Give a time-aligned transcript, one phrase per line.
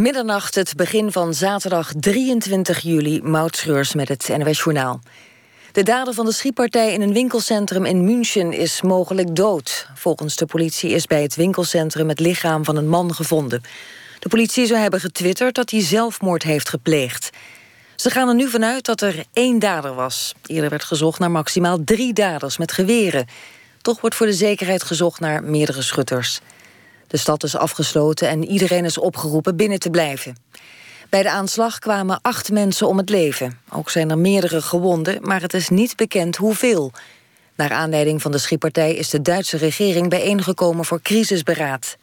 [0.00, 5.00] Middernacht, het begin van zaterdag 23 juli, Moutschreurs met het NWS Journaal.
[5.72, 9.88] De dader van de schietpartij in een winkelcentrum in München is mogelijk dood.
[9.94, 13.62] Volgens de politie is bij het winkelcentrum het lichaam van een man gevonden.
[14.18, 17.30] De politie zou hebben getwitterd dat hij zelfmoord heeft gepleegd.
[17.96, 20.34] Ze gaan er nu vanuit dat er één dader was.
[20.46, 23.26] Eerder werd gezocht naar maximaal drie daders met geweren.
[23.82, 26.40] Toch wordt voor de zekerheid gezocht naar meerdere schutters.
[27.10, 30.36] De stad is afgesloten en iedereen is opgeroepen binnen te blijven.
[31.08, 33.58] Bij de aanslag kwamen acht mensen om het leven.
[33.68, 36.92] Ook zijn er meerdere gewonden, maar het is niet bekend hoeveel.
[37.54, 41.96] Naar aanleiding van de schietpartij is de Duitse regering bijeengekomen voor crisisberaad.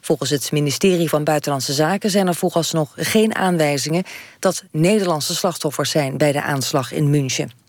[0.00, 4.04] Volgens het ministerie van Buitenlandse Zaken zijn er vooralsnog geen aanwijzingen
[4.38, 7.59] dat Nederlandse slachtoffers zijn bij de aanslag in München.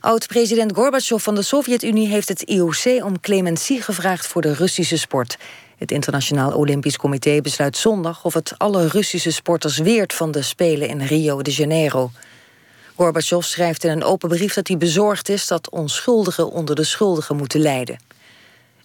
[0.00, 5.38] Oud-president Gorbachev van de Sovjet-Unie heeft het IOC om clementie gevraagd voor de Russische sport.
[5.78, 10.88] Het Internationaal Olympisch Comité besluit zondag of het alle Russische sporters weert van de Spelen
[10.88, 12.10] in Rio de Janeiro.
[12.96, 17.36] Gorbachev schrijft in een open brief dat hij bezorgd is dat onschuldigen onder de schuldigen
[17.36, 17.98] moeten lijden.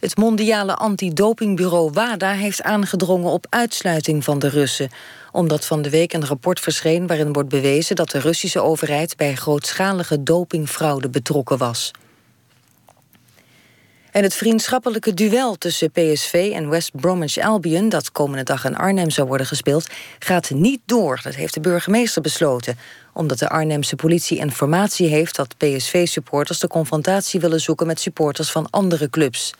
[0.05, 4.89] Het mondiale antidopingbureau WADA heeft aangedrongen op uitsluiting van de Russen,
[5.31, 9.35] omdat van de week een rapport verscheen waarin wordt bewezen dat de Russische overheid bij
[9.35, 11.91] grootschalige dopingfraude betrokken was.
[14.11, 17.89] En het vriendschappelijke duel tussen PSV en West Bromwich Albion...
[17.89, 19.87] dat komende dag in Arnhem zou worden gespeeld,
[20.19, 21.19] gaat niet door.
[21.23, 22.77] Dat heeft de burgemeester besloten.
[23.13, 25.35] Omdat de Arnhemse politie informatie heeft...
[25.35, 27.87] dat PSV-supporters de confrontatie willen zoeken...
[27.87, 29.53] met supporters van andere clubs.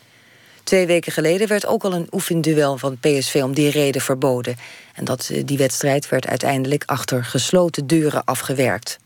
[0.65, 4.55] Twee weken geleden werd ook al een oefenduel van PSV om die reden verboden.
[4.93, 8.97] En dat, eh, die wedstrijd werd uiteindelijk achter gesloten deuren afgewerkt.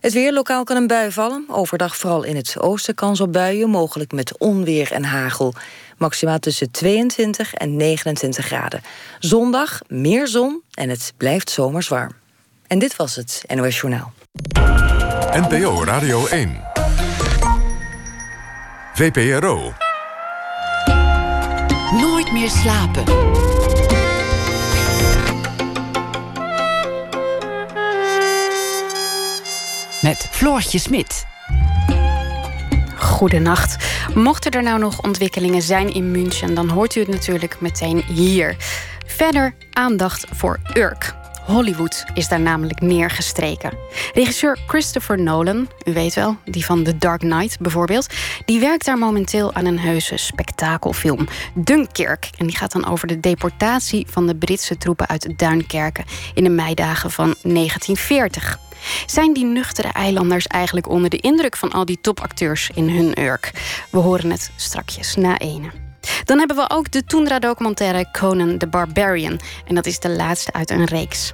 [0.00, 1.44] Het weer, lokaal kan een bui vallen.
[1.48, 5.54] Overdag vooral in het oosten kans op buien, mogelijk met onweer en hagel.
[5.98, 8.80] Maxima tussen 22 en 29 graden.
[9.18, 12.12] Zondag meer zon en het blijft zomers warm.
[12.66, 14.12] En dit was het NOS Journaal.
[15.32, 16.60] NPO Radio 1.
[18.94, 19.72] VPRO.
[22.48, 23.04] Slapen.
[30.02, 31.26] Met Floortje Smit.
[32.96, 33.76] Goedenacht.
[34.14, 38.56] Mochten er nou nog ontwikkelingen zijn in München, dan hoort u het natuurlijk meteen hier.
[39.06, 41.19] Verder aandacht voor Urk.
[41.46, 43.72] Hollywood is daar namelijk neergestreken.
[44.14, 48.06] Regisseur Christopher Nolan, u weet wel, die van The Dark Knight bijvoorbeeld,
[48.44, 52.30] die werkt daar momenteel aan een heuse spektakelfilm, Dunkirk.
[52.38, 56.50] En die gaat dan over de deportatie van de Britse troepen uit Duinkerken in de
[56.50, 58.58] meidagen van 1940.
[59.06, 63.50] Zijn die nuchtere eilanders eigenlijk onder de indruk van al die topacteurs in hun Urk?
[63.90, 65.89] We horen het strakjes na ene.
[66.24, 69.40] Dan hebben we ook de Tundra-documentaire Conan the Barbarian.
[69.66, 71.32] En dat is de laatste uit een reeks.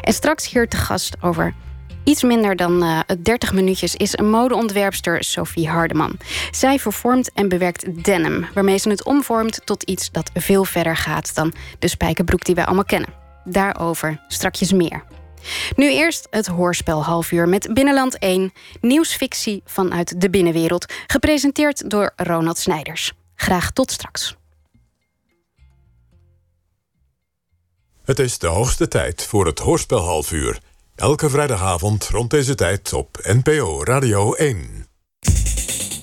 [0.00, 1.54] En straks hier te gast over
[2.08, 6.18] iets minder dan uh, 30 minuutjes is een modeontwerpster Sophie Hardeman.
[6.50, 11.34] Zij vervormt en bewerkt denim, waarmee ze het omvormt tot iets dat veel verder gaat
[11.34, 13.14] dan de spijkerbroek die wij allemaal kennen.
[13.44, 15.04] Daarover strakjes meer.
[15.76, 22.12] Nu eerst het hoorspel half uur met Binnenland 1, nieuwsfictie vanuit de binnenwereld, gepresenteerd door
[22.16, 23.17] Ronald Snijders.
[23.40, 24.36] Graag tot straks.
[28.04, 30.60] Het is de hoogste tijd voor het hoorspel half uur.
[30.94, 34.86] Elke vrijdagavond rond deze tijd op NPO Radio 1.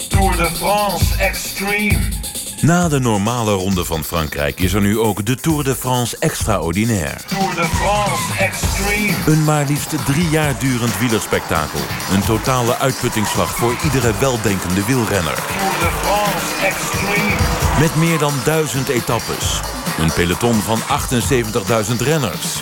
[0.10, 2.25] Tour de France Extreme.
[2.62, 7.18] Na de normale ronde van Frankrijk is er nu ook de Tour de France Extraordinaire.
[7.28, 9.14] Tour de France Extreme.
[9.26, 11.80] Een maar liefst drie jaar durend wielerspektakel.
[12.14, 15.36] Een totale uitputtingsslag voor iedere weldenkende wielrenner.
[15.36, 17.80] Tour de France Extreme.
[17.80, 19.60] Met meer dan duizend etappes.
[20.00, 22.62] Een peloton van 78.000 renners.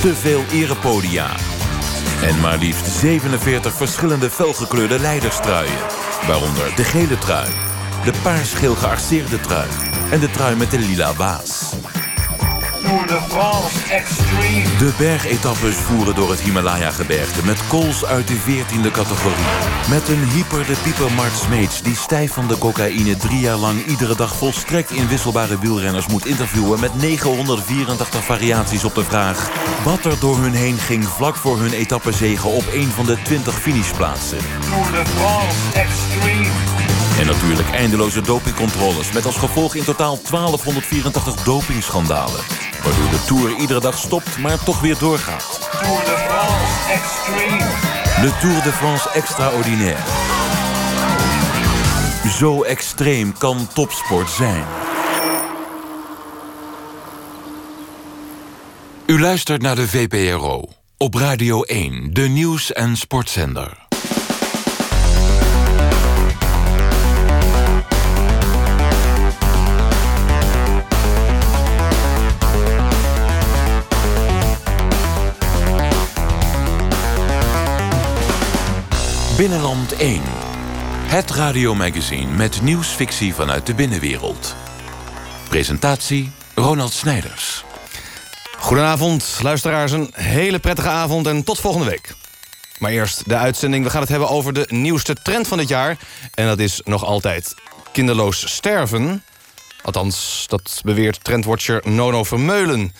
[0.00, 1.30] Te veel erepodia.
[2.22, 5.78] En maar liefst 47 verschillende felgekleurde leiderstruien.
[6.26, 7.48] Waaronder de gele trui,
[8.06, 9.68] de paarsgeel gearceerde trui
[10.10, 11.74] en de trui met de lila waas.
[12.82, 13.06] Tour
[14.78, 19.44] de bergetappes voeren door het Himalaya-gebergte met kools uit de 14e categorie.
[19.90, 23.86] Met een hyper de pieper Mart Smeets die stijf van de cocaïne drie jaar lang
[23.86, 29.50] iedere dag volstrekt inwisselbare wielrenners moet interviewen met 984 variaties op de vraag
[29.84, 33.54] wat er door hun heen ging vlak voor hun etappezegen op een van de 20
[33.54, 34.38] finishplaatsen.
[34.38, 36.15] Tour de France Extreme.
[37.18, 42.40] En natuurlijk eindeloze dopingcontroles met als gevolg in totaal 1284 dopingschandalen.
[42.82, 45.68] Waardoor de Tour iedere dag stopt, maar toch weer doorgaat.
[45.82, 47.64] Tour de France Extreme.
[48.20, 50.02] De Tour de France Extraordinaire.
[52.38, 54.64] Zo extreem kan topsport zijn.
[59.06, 60.68] U luistert naar de VPRO.
[60.96, 63.85] Op Radio 1, de nieuws- en sportzender.
[79.36, 80.20] Binnenland 1.
[81.06, 84.56] Het radiomagazine met nieuwsfictie vanuit de binnenwereld.
[85.48, 87.64] Presentatie Ronald Snijders.
[88.58, 89.92] Goedenavond, luisteraars.
[89.92, 92.14] Een hele prettige avond en tot volgende week.
[92.78, 93.84] Maar eerst de uitzending.
[93.84, 95.96] We gaan het hebben over de nieuwste trend van dit jaar.
[96.34, 97.54] En dat is nog altijd
[97.92, 99.24] kinderloos sterven.
[99.82, 102.92] Althans, dat beweert trendwatcher Nono Vermeulen.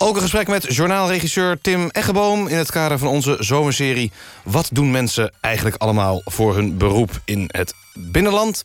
[0.00, 2.46] Ook een gesprek met journaalregisseur Tim Eggeboom...
[2.46, 4.12] in het kader van onze zomerserie...
[4.44, 8.62] Wat doen mensen eigenlijk allemaal voor hun beroep in het binnenland?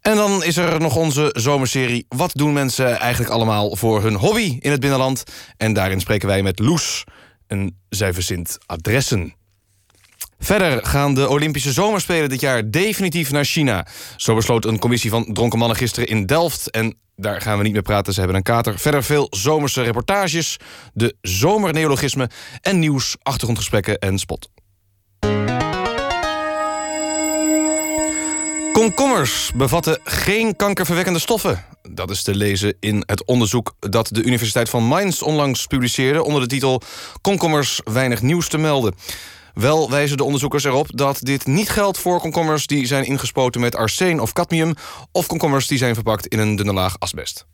[0.00, 2.06] En dan is er nog onze zomerserie...
[2.08, 5.24] Wat doen mensen eigenlijk allemaal voor hun hobby in het binnenland?
[5.56, 7.04] En daarin spreken wij met Loes.
[7.46, 9.34] En zij verzint adressen.
[10.38, 13.86] Verder gaan de Olympische Zomerspelen dit jaar definitief naar China.
[14.16, 16.70] Zo besloot een commissie van dronken mannen gisteren in Delft.
[16.70, 18.78] En daar gaan we niet meer praten, ze hebben een kater.
[18.78, 20.56] Verder veel zomerse reportages,
[20.94, 22.30] de zomerneologisme...
[22.60, 24.48] en nieuws, achtergrondgesprekken en spot.
[28.72, 31.64] Komkommers bevatten geen kankerverwekkende stoffen.
[31.90, 36.24] Dat is te lezen in het onderzoek dat de Universiteit van Mainz onlangs publiceerde...
[36.24, 36.82] onder de titel
[37.20, 38.94] Komkommers weinig nieuws te melden.
[39.60, 42.66] Wel wijzen de onderzoekers erop dat dit niet geldt voor komkommers...
[42.66, 44.74] die zijn ingespoten met arsen of cadmium...
[45.12, 47.46] of komkommers die zijn verpakt in een dunne laag asbest.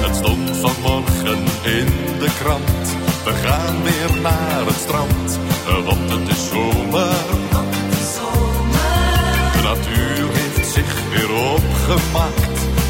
[0.00, 1.86] Het stond vanmorgen in
[2.18, 2.96] de krant.
[3.24, 4.77] We gaan weer naar het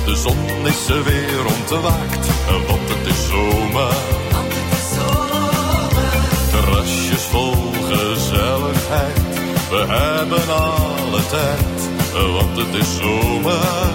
[0.08, 2.26] De zon is er weer ontwaakt,
[2.66, 3.94] want het is zomer.
[6.50, 7.55] Terrasjes vol
[7.88, 9.20] gezelligheid,
[9.70, 11.78] we hebben alle tijd,
[12.12, 13.90] want het is zomer.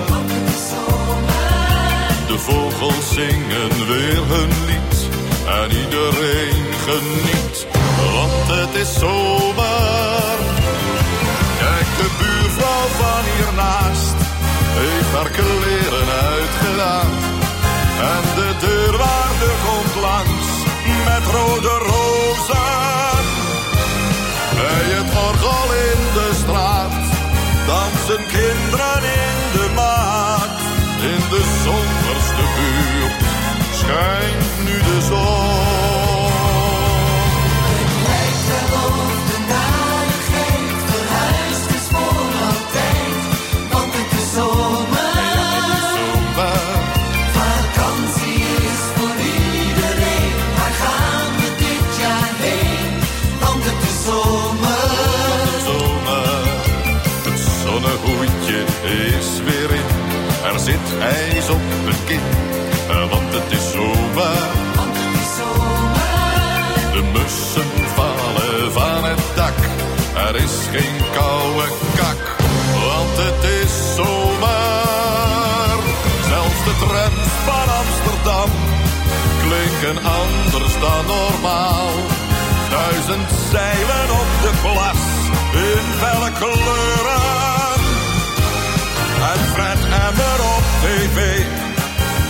[2.27, 4.95] De vogels zingen weer hun lied.
[5.47, 7.67] En iedereen geniet,
[8.13, 10.37] want het is zomer.
[11.59, 14.15] Kijk, de buurvrouw van hiernaast
[14.75, 15.72] heeft haar kleren
[16.83, 20.47] En de deurwaarder komt langs
[21.05, 23.23] met rode rozen.
[24.55, 26.93] Bij het orgel in de straat
[27.65, 30.59] dansen kinderen in de maat.
[31.01, 33.23] In de zomerste buurt
[61.01, 62.25] ijs op mijn kin,
[62.89, 64.41] eh, want het is zomer.
[66.93, 69.59] De mussen vallen van het dak,
[70.27, 72.21] er is geen koude kak,
[72.85, 75.77] want het is zomer.
[76.27, 78.51] Zelfs de trams van Amsterdam
[79.43, 81.89] klinken anders dan normaal.
[82.69, 85.01] Duizend zeilen op de plas
[85.53, 87.72] in felle kleuren.
[89.31, 91.41] En Fred Emmer op tv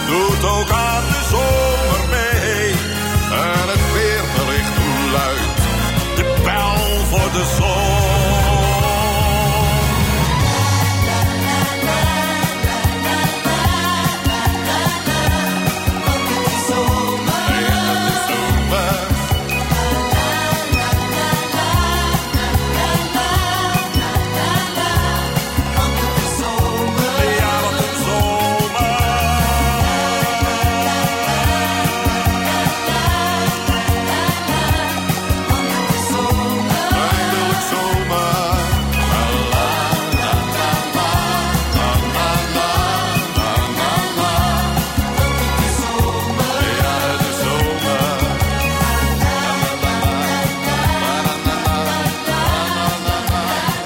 [0.07, 2.71] doet ook aan de zomer mee.
[3.31, 4.77] En het weerbericht
[5.11, 5.61] luidt
[6.15, 7.82] de bel voor de zon.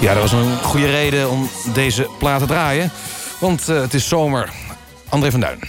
[0.08, 2.92] Ja, dat was een goede reden om deze plaat te draaien.
[3.40, 4.50] Want eh, het is zomer.
[5.10, 5.60] André van Duin.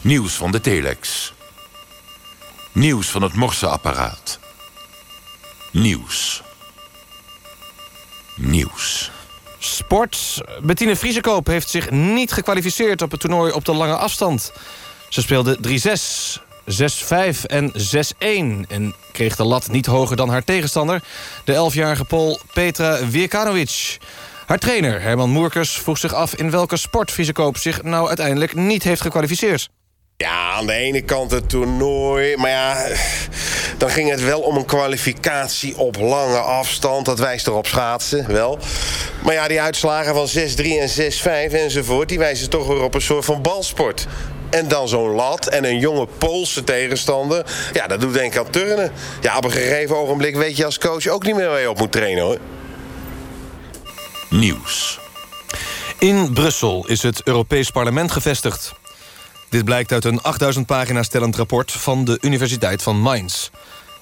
[0.00, 1.32] Nieuws van de telex.
[2.72, 4.38] Nieuws van het morseapparaat.
[5.72, 6.42] Nieuws.
[8.36, 9.10] Nieuws.
[9.58, 10.40] Sport.
[10.62, 14.52] Bettine Vriesekoop heeft zich niet gekwalificeerd op het toernooi op de lange afstand.
[15.08, 15.58] Ze speelde
[16.38, 21.02] 3-6, 6-5 en 6-1 en kreeg de lat niet hoger dan haar tegenstander...
[21.44, 23.98] de 11-jarige Pool Petra Wierkanovic.
[24.46, 28.82] Haar trainer Herman Moerkers vroeg zich af in welke sport Vriesekoop zich nou uiteindelijk niet
[28.82, 29.68] heeft gekwalificeerd.
[30.16, 32.36] Ja, aan de ene kant het toernooi.
[32.36, 32.86] Maar ja,
[33.76, 37.06] dan ging het wel om een kwalificatie op lange afstand.
[37.06, 38.58] Dat wijst er op schaatsen, wel.
[39.24, 40.32] Maar ja, die uitslagen van 6-3
[40.64, 42.08] en 6-5 enzovoort...
[42.08, 44.06] die wijzen toch weer op een soort van balsport.
[44.50, 47.46] En dan zo'n lat en een jonge Poolse tegenstander.
[47.72, 48.92] Ja, dat doet denk ik aan turnen.
[49.20, 51.78] Ja, op een gegeven ogenblik weet je als coach ook niet meer waar je op
[51.78, 52.38] moet trainen, hoor.
[54.30, 54.98] Nieuws.
[55.98, 58.74] In Brussel is het Europees Parlement gevestigd.
[59.48, 63.48] Dit blijkt uit een 8000 pagina's tellend rapport van de Universiteit van Mainz.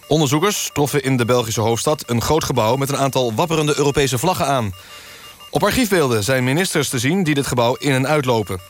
[0.08, 2.76] Onderzoekers troffen in de Belgische hoofdstad een groot gebouw...
[2.76, 4.74] met een aantal wapperende Europese vlaggen aan.
[5.50, 8.60] Op archiefbeelden zijn ministers te zien die dit gebouw in- en uitlopen.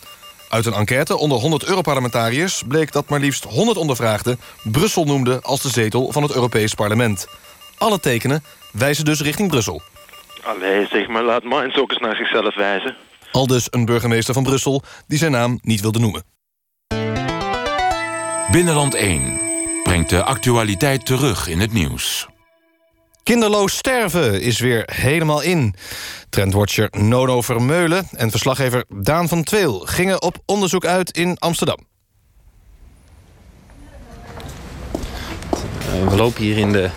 [0.48, 2.62] Uit een enquête onder 100 Europarlementariërs...
[2.68, 7.28] bleek dat maar liefst 100 ondervraagden Brussel noemden als de zetel van het Europees Parlement.
[7.78, 9.82] Alle tekenen wijzen dus richting Brussel.
[10.42, 12.96] Allee, zeg maar, laat Mainz ook eens naar zichzelf wijzen.
[13.32, 16.22] Aldus een burgemeester van Brussel die zijn naam niet wilde noemen.
[18.50, 19.40] Binnenland 1
[19.82, 22.26] brengt de actualiteit terug in het nieuws.
[23.26, 25.74] Kinderloos sterven is weer helemaal in.
[26.30, 29.78] Trendwatcher Nono Vermeulen en verslaggever Daan van Tweel...
[29.78, 31.78] gingen op onderzoek uit in Amsterdam.
[34.94, 36.90] Uh, we lopen hier in de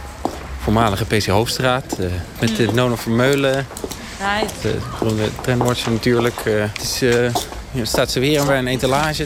[0.62, 2.00] voormalige PC Hoofdstraat...
[2.00, 3.68] Uh, met de Nono Vermeulen,
[4.62, 6.42] de beroemde Trendwatcher natuurlijk.
[6.44, 7.00] Het is,
[7.72, 9.26] hier staat ze weer bij een etalage.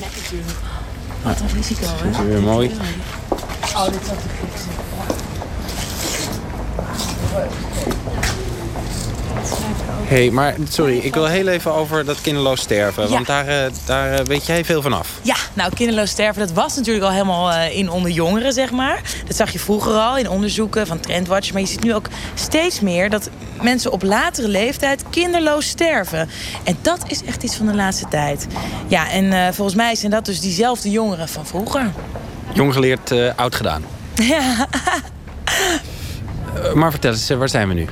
[1.22, 2.12] Wat een risico, hè?
[2.12, 2.72] Dat is weer mooi.
[3.76, 4.93] Oh, dit is
[7.34, 7.74] gekste.
[10.04, 13.10] hey, maar sorry, ik wil heel even over dat kinderloos sterven.
[13.10, 15.20] Want daar, uh, daar uh, weet jij veel van af.
[15.22, 19.02] Ja, nou, kinderloos sterven, dat was natuurlijk al helemaal uh, in onder jongeren, zeg maar.
[19.28, 21.52] Dat zag je vroeger al in onderzoeken van Trendwatch.
[21.52, 23.30] Maar je ziet nu ook steeds meer dat
[23.62, 26.30] mensen op latere leeftijd kinderloos sterven.
[26.64, 28.48] En dat is echt iets van de laatste tijd.
[28.88, 31.92] Ja, en volgens mij zijn dat dus diezelfde jongeren van vroeger.
[32.54, 33.84] Jong geleerd, oud gedaan.
[34.16, 34.68] Ja.
[36.74, 37.88] maar vertel eens, waar zijn we nu?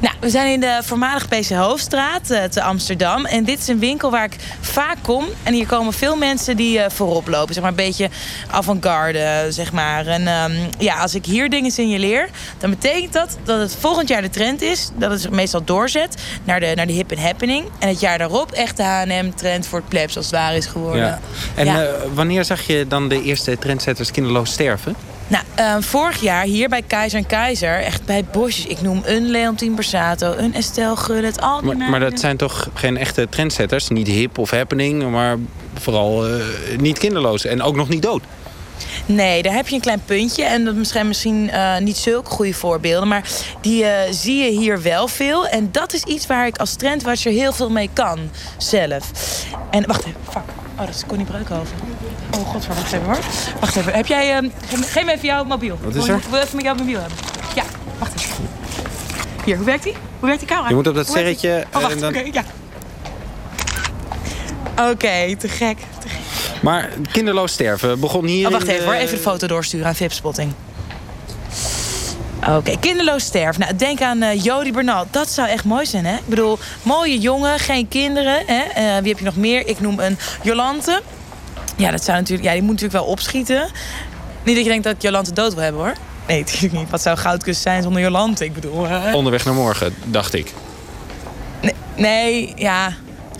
[0.00, 3.24] Nou, we zijn in de voormalige PC Hoofdstraat uh, te Amsterdam.
[3.24, 5.24] En dit is een winkel waar ik vaak kom.
[5.42, 7.54] En hier komen veel mensen die uh, voorop lopen.
[7.54, 8.08] Zeg maar een beetje
[8.50, 10.06] avant-garde, zeg maar.
[10.06, 12.28] En um, ja, als ik hier dingen signaleer,
[12.58, 14.90] dan betekent dat dat het volgend jaar de trend is.
[14.96, 17.64] Dat het zich meestal doorzet naar de, naar de hip and happening.
[17.78, 21.04] En het jaar daarop echt de H&M-trend voor het plebs als het waar is geworden.
[21.04, 21.20] Ja.
[21.54, 21.82] En ja.
[21.82, 24.96] Uh, wanneer zag je dan de eerste trendsetters kinderloos sterven?
[25.30, 28.66] Nou, uh, vorig jaar hier bij Keizer en Keizer, echt bij bosjes.
[28.66, 32.68] Ik noem een Leontien Bersato, een Estelle Gullet, al die maar, maar dat zijn toch
[32.74, 33.88] geen echte trendsetters?
[33.88, 35.36] Niet hip of happening, maar
[35.74, 36.44] vooral uh,
[36.78, 38.22] niet kinderloos en ook nog niet dood.
[39.06, 40.44] Nee, daar heb je een klein puntje.
[40.44, 43.08] En dat zijn misschien uh, niet zulke goede voorbeelden.
[43.08, 43.28] Maar
[43.60, 45.46] die uh, zie je hier wel veel.
[45.46, 48.18] En dat is iets waar ik als trendwatcher heel veel mee kan.
[48.58, 49.10] Zelf.
[49.70, 50.59] En wacht even, fuck.
[50.80, 51.76] Oh, dat is Connie Breukhoven.
[52.38, 53.18] Oh, god, wacht even hoor.
[53.60, 53.92] Wacht even.
[53.92, 54.42] Heb jij...
[54.42, 55.78] Uh, geef me even jouw mobiel.
[55.82, 56.16] Wat is er?
[56.16, 57.18] Ik wil even met jouw mobiel hebben.
[57.54, 57.62] Ja,
[57.98, 58.48] wacht even.
[59.44, 59.92] Hier, hoe werkt die?
[59.92, 60.68] Hoe werkt die camera?
[60.68, 61.64] Je moet op dat sterretje...
[61.74, 62.08] Oh, wacht, en dan...
[62.08, 62.44] oké, okay, ja.
[64.82, 65.78] Oké, okay, te gek.
[65.78, 66.62] Te gek.
[66.62, 68.46] Maar kinderloos sterven begon hier...
[68.46, 70.52] Oh, wacht even hoor, even de foto doorsturen aan Vipspotting.
[72.40, 73.60] Oké, okay, kinderloos sterven.
[73.60, 75.06] Nou, denk aan uh, Jody Bernal.
[75.10, 76.14] Dat zou echt mooi zijn, hè?
[76.14, 78.42] Ik bedoel, mooie jongen, geen kinderen.
[78.46, 78.62] Hè?
[78.62, 79.66] Uh, wie heb je nog meer?
[79.66, 81.02] Ik noem een Jolante.
[81.76, 83.70] Ja, dat zou natuurlijk, ja, die moet natuurlijk wel opschieten.
[84.42, 85.94] Niet dat je denkt dat Jolante dood wil hebben, hoor.
[86.26, 86.90] Nee, natuurlijk niet.
[86.90, 88.44] Wat zou goudkus zijn zonder Jolante?
[88.44, 88.86] Ik bedoel...
[88.86, 89.14] Uh...
[89.14, 90.52] Onderweg naar morgen, dacht ik.
[91.60, 92.92] Nee, nee ja...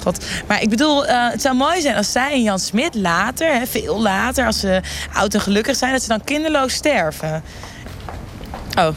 [0.03, 0.25] God.
[0.47, 3.67] Maar ik bedoel, uh, het zou mooi zijn als zij en Jan Smit later, hè,
[3.67, 4.81] veel later, als ze
[5.13, 7.43] oud en gelukkig zijn, dat ze dan kinderloos sterven.
[8.79, 8.97] Oh,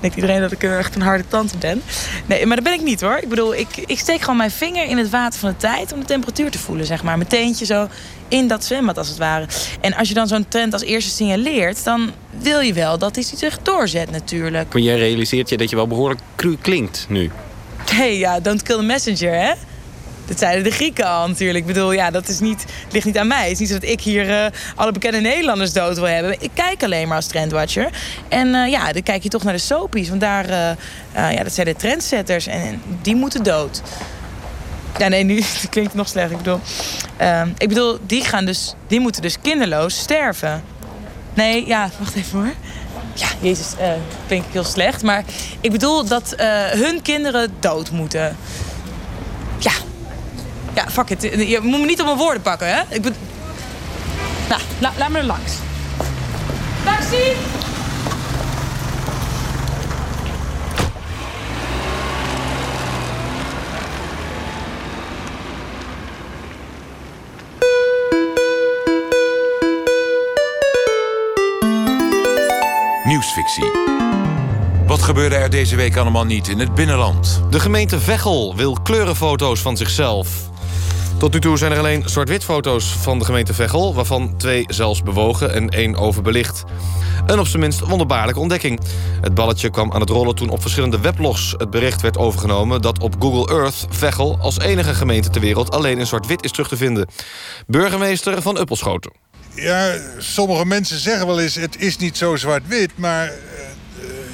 [0.00, 1.82] denkt iedereen dat ik echt een harde tante ben?
[2.26, 3.16] Nee, maar dat ben ik niet hoor.
[3.16, 6.00] Ik bedoel, ik, ik steek gewoon mijn vinger in het water van de tijd om
[6.00, 7.16] de temperatuur te voelen, zeg maar.
[7.16, 7.88] Mijn teentje zo
[8.28, 9.46] in dat zwembad als het ware.
[9.80, 13.24] En als je dan zo'n trend als eerste signaleert, dan wil je wel dat hij
[13.34, 14.72] zich doorzet natuurlijk.
[14.72, 17.30] Maar jij realiseert je dat je wel behoorlijk cru klinkt nu.
[17.84, 19.52] Hé, hey, ja, don't kill the messenger, hè?
[20.30, 21.58] Dat zeiden de Grieken al natuurlijk.
[21.58, 23.42] Ik bedoel, ja, dat is niet, ligt niet aan mij.
[23.42, 26.36] Het is niet zo dat ik hier uh, alle bekende Nederlanders dood wil hebben.
[26.40, 27.88] Ik kijk alleen maar als trendwatcher.
[28.28, 30.08] En uh, ja, dan kijk je toch naar de soapies.
[30.08, 32.46] Want daar, uh, ja, dat zijn de trendsetters.
[32.46, 33.82] En die moeten dood.
[34.98, 35.34] Ja, nee, nu
[35.70, 36.30] klinkt het nog slecht.
[36.30, 36.60] Ik bedoel,
[37.58, 40.62] ik bedoel die, gaan dus, die moeten dus kinderloos sterven.
[41.34, 42.52] Nee, ja, wacht even hoor.
[43.14, 43.92] Ja, jezus, eh
[44.26, 45.02] denk ik heel slecht.
[45.02, 45.24] Maar
[45.60, 48.36] ik bedoel dat eh, hun kinderen dood moeten.
[49.58, 49.72] Ja.
[50.74, 51.22] Ja, fuck it.
[51.22, 52.80] Je moet me niet op mijn woorden pakken, hè?
[52.88, 53.18] Ik bedoel...
[54.48, 55.52] Nou, la- laat me er langs.
[56.84, 57.36] Taxi!
[73.04, 73.70] Nieuwsfictie.
[74.86, 77.42] Wat gebeurde er deze week allemaal niet in het binnenland?
[77.50, 80.49] De gemeente Veghel wil kleurenfoto's van zichzelf.
[81.20, 83.94] Tot nu toe zijn er alleen zwart-wit foto's van de gemeente Veghel...
[83.94, 86.64] waarvan twee zelfs bewogen en één overbelicht.
[87.26, 88.80] Een op zijn minst wonderbaarlijke ontdekking.
[89.20, 91.54] Het balletje kwam aan het rollen toen op verschillende weblogs...
[91.56, 93.86] het bericht werd overgenomen dat op Google Earth...
[93.90, 97.08] Veghel als enige gemeente ter wereld alleen in zwart-wit is terug te vinden.
[97.66, 99.12] Burgemeester van Uppelschoten.
[99.54, 101.54] Ja, sommige mensen zeggen wel eens...
[101.54, 103.32] het is niet zo zwart-wit, maar eh,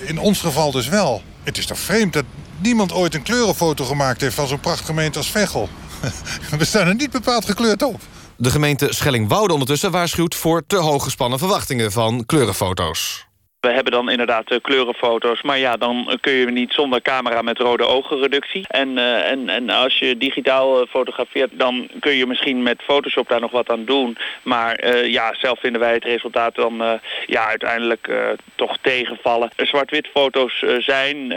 [0.09, 1.23] in ons geval dus wel.
[1.43, 2.25] Het is toch vreemd dat
[2.59, 4.35] niemand ooit een kleurenfoto gemaakt heeft...
[4.35, 5.69] van zo'n prachtgemeente als Veghel.
[6.59, 8.01] We staan er niet bepaald gekleurd op.
[8.37, 13.27] De gemeente Schellingwoude ondertussen waarschuwt voor te hoog gespannen verwachtingen van kleurenfoto's.
[13.61, 17.59] We hebben dan inderdaad eh, kleurenfoto's, maar ja, dan kun je niet zonder camera met
[17.59, 18.65] rode ogenreductie.
[18.69, 23.29] En, eh, en, en als je digitaal eh, fotografeert, dan kun je misschien met Photoshop
[23.29, 24.17] daar nog wat aan doen.
[24.43, 28.11] Maar ja, zelf vinden wij het resultaat dan ja, uiteindelijk
[28.55, 29.51] toch tegenvallen.
[29.57, 31.35] Zwart-wit foto's zijn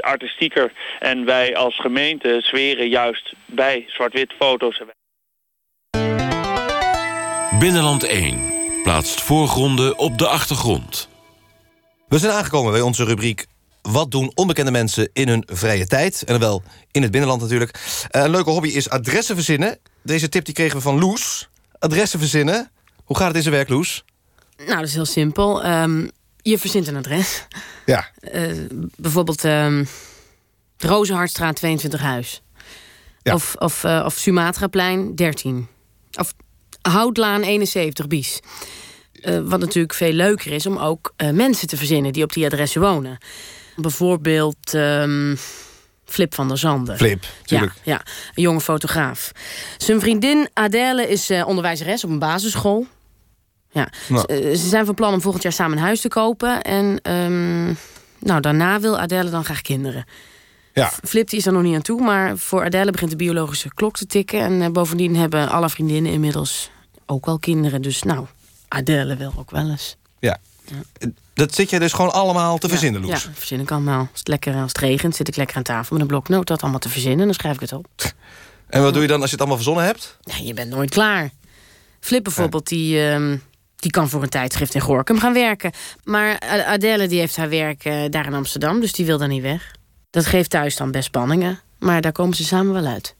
[0.00, 4.80] artistieker en wij als gemeente zweren juist bij zwart-wit foto's.
[7.58, 8.52] Binnenland 1
[8.82, 11.09] plaatst voorgronden op de achtergrond.
[12.10, 13.46] We zijn aangekomen bij onze rubriek...
[13.82, 16.22] Wat doen onbekende mensen in hun vrije tijd?
[16.22, 17.78] En wel in het binnenland natuurlijk.
[18.08, 19.78] Eh, een leuke hobby is adressen verzinnen.
[20.02, 21.48] Deze tip die kregen we van Loes.
[21.78, 22.70] Adressen verzinnen.
[23.04, 24.04] Hoe gaat het in zijn werk, Loes?
[24.56, 25.62] Nou, dat is heel simpel.
[25.62, 26.08] Ehm,
[26.42, 27.46] je verzint een adres.
[27.86, 28.08] Ja.
[28.20, 28.52] Eh,
[28.96, 29.84] bijvoorbeeld ehm
[30.78, 32.42] Rozenhartstraat 22 Huis.
[33.22, 35.68] Of, of, eh, of Sumatraplein 13.
[36.12, 36.34] Of
[36.82, 38.40] Houtlaan 71 Bies.
[39.20, 42.44] Eh, wat natuurlijk veel leuker is om ook eh, mensen te verzinnen die op die
[42.46, 43.18] adressen wonen.
[43.76, 45.36] Bijvoorbeeld ehm,
[46.04, 46.96] Flip van der Zanden.
[46.96, 47.72] Flip, tuurlijk.
[47.82, 48.02] Ja, ja,
[48.34, 49.32] een jonge fotograaf.
[49.78, 52.86] Zijn vriendin Adèle is eh, onderwijzeres op een basisschool.
[53.70, 53.88] Ja.
[54.08, 54.24] Nou.
[54.56, 56.62] Ze zijn van plan om volgend jaar samen een huis te kopen.
[56.62, 57.64] En ehm,
[58.18, 60.04] nou, daarna wil Adèle dan graag kinderen.
[60.72, 60.92] Ja.
[61.04, 63.96] Flip die is er nog niet aan toe, maar voor Adèle begint de biologische klok
[63.96, 64.40] te tikken.
[64.40, 66.70] En bovendien hebben alle vriendinnen inmiddels
[67.06, 67.82] ook wel kinderen.
[67.82, 68.26] Dus nou,
[68.74, 69.96] Adèle wil ook wel eens.
[70.18, 70.38] Ja.
[71.34, 73.22] Dat zit jij dus gewoon allemaal te verzinnen, Loes?
[73.22, 73.98] Ja, dat verzin ik allemaal.
[74.10, 76.60] Als het, lekker, als het regent, zit ik lekker aan tafel met een bloknoot dat
[76.62, 77.26] allemaal te verzinnen.
[77.26, 77.86] Dan schrijf ik het op.
[78.68, 80.16] En wat doe je dan als je het allemaal verzonnen hebt?
[80.20, 81.30] Ja, je bent nooit klaar.
[82.00, 83.36] Flip bijvoorbeeld, die, ehm,
[83.76, 85.72] die kan voor een tijdschrift in Gorkum gaan werken.
[86.04, 89.28] Maar A- Adèle die heeft haar werk eh, daar in Amsterdam, dus die wil daar
[89.28, 89.74] niet weg.
[90.10, 93.14] Dat geeft thuis dan best spanningen, maar daar komen ze samen wel uit.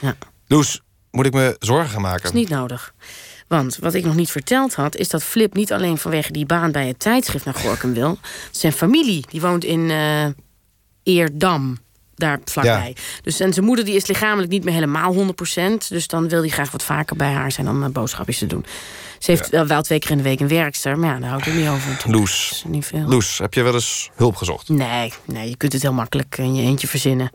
[0.00, 2.22] Ja, Loes, moet ik me zorgen gaan maken?
[2.22, 2.94] dat is niet nodig.
[3.48, 6.72] Want wat ik nog niet verteld had, is dat Flip niet alleen vanwege die baan
[6.72, 8.18] bij het tijdschrift naar Gorkum wil.
[8.50, 10.26] Zijn familie, die woont in eh,
[11.02, 11.78] Eerdam,
[12.14, 12.96] daar vlakbij.
[13.22, 15.18] Dus en zijn moeder die is lichamelijk niet meer helemaal 100%.
[15.88, 18.64] Dus dan wil hij graag wat vaker bij haar zijn om eh, boodschapjes te doen.
[19.18, 21.44] Ze heeft wel, wel twee keer in de week een werkster, maar ja, daar houdt
[21.44, 22.02] het niet over.
[22.10, 23.06] Loes, niet veel.
[23.08, 24.68] Loes, heb je wel eens hulp gezocht?
[24.68, 27.30] Nee, nee, je kunt het heel makkelijk in je eentje verzinnen.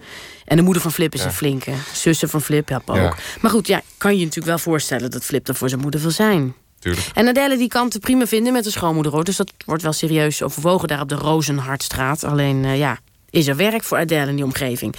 [0.46, 1.26] En de moeder van Flip is Ja.
[1.26, 1.72] een flinke.
[1.94, 3.06] Zussen van Flip helpen Ja.
[3.06, 3.16] ook.
[3.42, 6.02] Maar goed, ja, kan je je natuurlijk wel voorstellen dat Flip er voor zijn moeder
[6.02, 6.54] wil zijn.
[6.80, 7.08] Tuurlijk.
[7.14, 9.24] En Adèle die kan het prima vinden met de schoonmoeder hoor.
[9.24, 12.24] Dus dat wordt wel serieus overwogen daar op de Rozenhartstraat.
[12.24, 14.96] Alleen eh, ja, is er werk voor Adèle in die omgeving.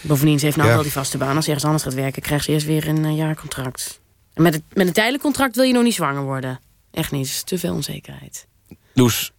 [0.00, 0.74] Bovendien, ze heeft nou Ja.
[0.74, 1.36] wel die vaste baan.
[1.36, 4.00] Als ze ergens anders gaat werken, krijgt ze eerst weer een eh, jaarcontract.
[4.34, 6.60] Met, het, met een tijdelijk contract wil je nog niet zwanger worden.
[6.90, 8.46] Echt niet, het is te veel onzekerheid.
[8.92, 9.32] Loes,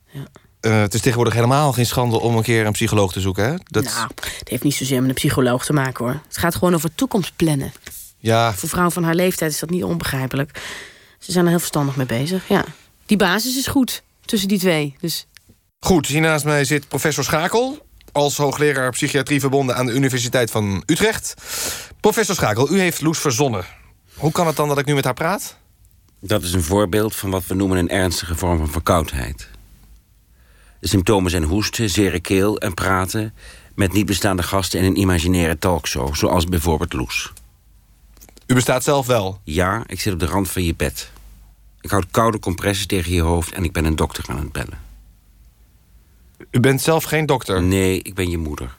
[0.59, 3.55] eh, het is tegenwoordig helemaal geen schande om een keer een psycholoog te zoeken, hè?
[3.63, 6.19] Dat, Nou, het heeft niet zozeer met een psycholoog te maken hoor.
[6.27, 7.73] Het gaat gewoon over toekomstplannen.
[8.17, 10.61] Ja, Voor vrouwen van haar leeftijd is dat niet onbegrijpelijk.
[11.19, 12.65] Ze zijn er heel verstandig mee bezig, ja.
[13.05, 14.95] Die basis is goed tussen die twee.
[14.99, 15.27] Dus
[15.79, 17.85] Goed, hier naast mij zit professor Schakel...
[18.11, 21.33] als hoogleraar psychiatrie verbonden aan de Universiteit van Utrecht.
[21.99, 23.65] Professor Schakel, u heeft Loes verzonnen.
[24.15, 25.57] Hoe kan het dan dat ik nu met haar praat?
[26.19, 29.49] Dat is een voorbeeld van wat we noemen een ernstige vorm van verkoudheid.
[30.79, 33.33] De symptomen zijn hoesten, zere keel en praten...
[33.75, 36.15] met niet bestaande gasten in een imaginaire talkshow...
[36.15, 37.33] zoals bijvoorbeeld Loes.
[38.47, 39.39] U bestaat zelf wel?
[39.43, 41.11] Ja, ik zit op de rand van je bed.
[41.81, 43.53] Ik houd koude compressen tegen je hoofd...
[43.53, 44.79] en ik ben een dokter aan het bellen.
[46.51, 47.63] U bent zelf geen dokter?
[47.63, 48.75] Nee, ik ben je moeder.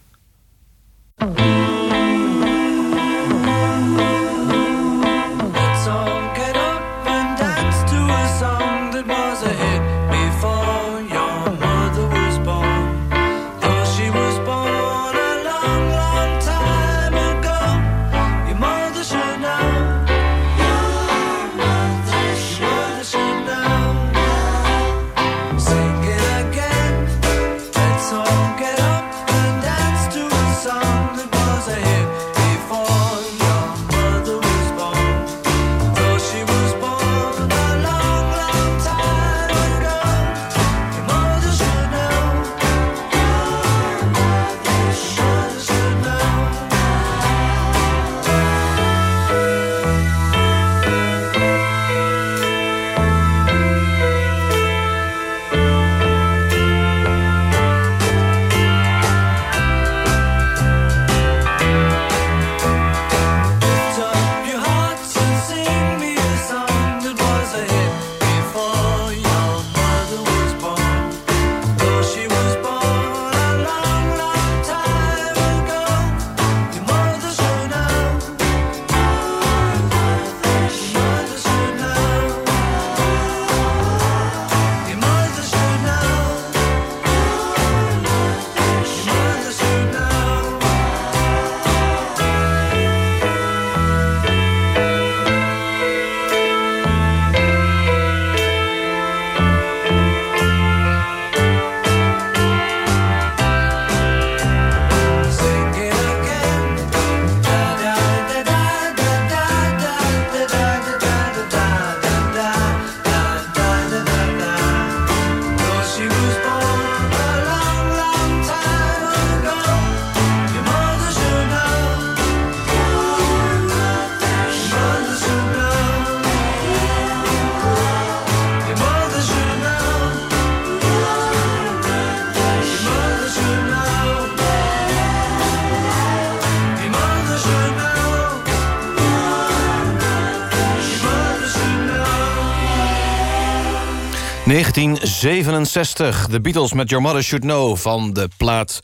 [144.46, 147.76] 1967, The Beatles met Your Mother Should Know...
[147.76, 148.80] van de plaat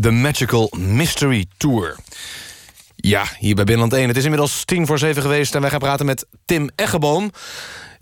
[0.00, 1.96] The Magical Mystery Tour.
[2.96, 4.08] Ja, hier bij Binnenland 1.
[4.08, 5.54] Het is inmiddels tien voor zeven geweest...
[5.54, 7.30] en wij gaan praten met Tim Eggeboom.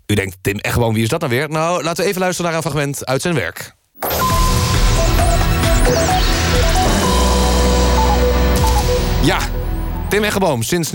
[0.05, 1.49] U denkt, Tim Eggeboom, wie is dat nou weer?
[1.49, 3.75] Nou, laten we even luisteren naar een fragment uit zijn werk.
[9.23, 9.39] Ja,
[10.09, 10.91] Tim Eggeboom, sinds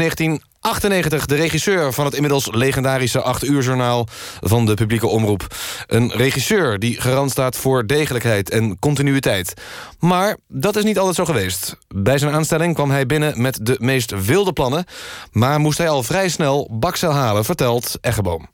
[0.67, 4.09] 1998 de regisseur van het inmiddels legendarische 8 uur journaal
[4.41, 5.47] van de publieke omroep.
[5.87, 9.55] Een regisseur die garant staat voor degelijkheid en continuïteit.
[9.99, 11.77] Maar dat is niet altijd zo geweest.
[11.89, 14.85] Bij zijn aanstelling kwam hij binnen met de meest wilde plannen,
[15.33, 18.49] maar moest hij al vrij snel baksel halen, vertelt Eggeboom.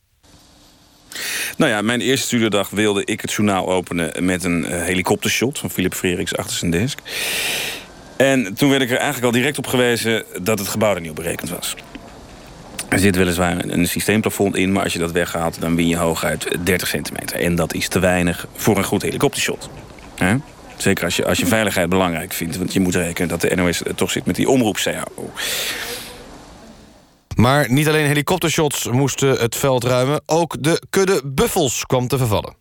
[1.56, 5.70] Nou ja, mijn eerste studiodag wilde ik het journaal openen met een eh, helikoptershot van
[5.70, 6.98] Philip Freriks achter zijn desk.
[8.16, 11.10] En toen werd ik er eigenlijk al direct op gewezen dat het gebouw er niet
[11.10, 11.74] op berekend was.
[12.92, 15.96] Er zit weliswaar een, een systeemplafond in, maar als je dat weghaalt, dan win je
[15.96, 17.40] hooguit 30 centimeter.
[17.40, 19.70] En dat is te weinig voor een goed helikoptershot.
[20.76, 22.56] Zeker als je, als je veiligheid belangrijk vindt.
[22.56, 25.32] Want je moet rekenen dat de NOS toch zit met die omroep-CAO.
[27.36, 30.22] Maar niet alleen helikoptershots moesten het veld ruimen...
[30.26, 32.54] ook de kudde buffels kwam te vervallen.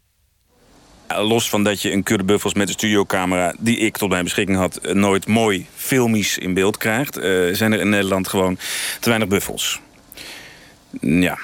[1.08, 3.56] Los van dat je een kudde buffels met een studiocamera...
[3.60, 7.18] die ik tot mijn beschikking had, eh, nooit mooi filmisch in beeld krijgt...
[7.18, 8.58] eh, zijn er in Nederland gewoon
[9.00, 9.80] te weinig buffels.
[11.00, 11.38] Ja,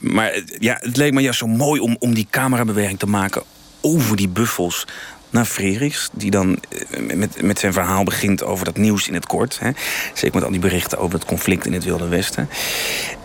[0.00, 3.42] maar ja, het leek me juist zo mooi om, om die camerabeweging te maken...
[3.80, 4.86] over die buffels
[5.30, 6.58] naar Frerichs, die dan
[6.90, 9.58] eh, met, met zijn verhaal begint over dat nieuws in het kort.
[9.58, 9.70] Hè.
[10.14, 12.48] Zeker met al die berichten over het conflict in het Wilde Westen.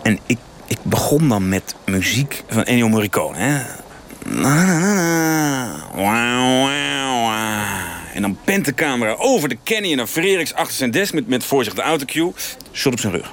[0.02, 3.66] En ik, ik begon dan met muziek van Ennio Morricone.
[8.14, 11.12] En dan pent de camera over de canyon naar Frerichs achter zijn desk...
[11.12, 12.32] met, met voor de autocue,
[12.72, 13.32] shot op zijn rug.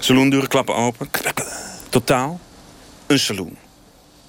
[0.00, 1.10] Saloondeuren klappen open.
[1.88, 2.40] Totaal
[3.06, 3.56] een saloon.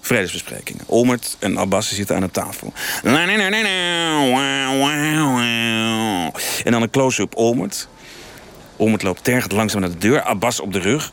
[0.01, 0.83] Vredesbesprekingen.
[0.87, 2.73] Olmert en Abbas zitten aan de tafel.
[6.63, 7.87] En dan een close-up Olmert.
[8.75, 10.21] Olmert loopt tergend langzaam naar de deur.
[10.21, 11.11] Abbas op de rug.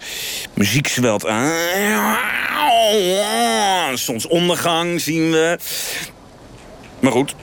[0.55, 1.53] Muziek zwelt aan.
[3.95, 5.59] Zonsondergang zien we.
[7.01, 7.35] Maar goed,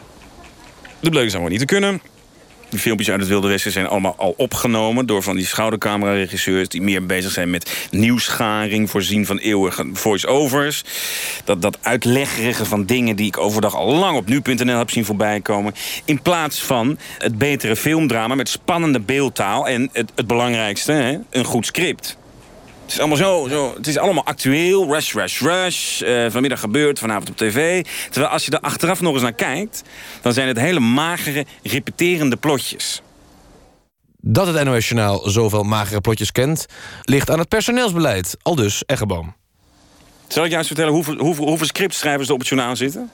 [1.00, 2.02] dat bleek ze allemaal niet te kunnen.
[2.76, 5.06] Die filmpjes uit het Wilde Westen zijn allemaal al opgenomen...
[5.06, 6.70] door van die schoudercamera-regisseurs...
[6.70, 8.90] die meer bezig zijn met nieuwsgaring...
[8.90, 10.84] voorzien van eeuwige voice-overs.
[11.44, 15.42] Dat, dat uitleggerige van dingen die ik overdag al lang op nu.nl heb zien voorbij
[15.42, 15.74] komen.
[16.06, 19.68] In plaats van het betere filmdrama met spannende beeldtaal...
[19.68, 22.18] en het, het belangrijkste, hè, een goed script.
[22.86, 23.74] Het is allemaal zo, zo.
[23.76, 24.94] Het is allemaal actueel.
[24.94, 26.02] Rush, rush, rush.
[26.02, 27.86] Eh, vanmiddag gebeurt, vanavond op tv.
[28.10, 29.84] Terwijl als je er achteraf nog eens naar kijkt...
[30.22, 33.02] dan zijn het hele magere, repeterende plotjes.
[34.18, 36.66] Dat het NOS-journaal zoveel magere plotjes kent...
[37.02, 39.36] ligt aan het personeelsbeleid, al dus Eggeboom.
[40.28, 43.12] Zal ik juist vertellen hoeveel, hoeveel, hoeveel scriptschrijvers er op het journaal zitten?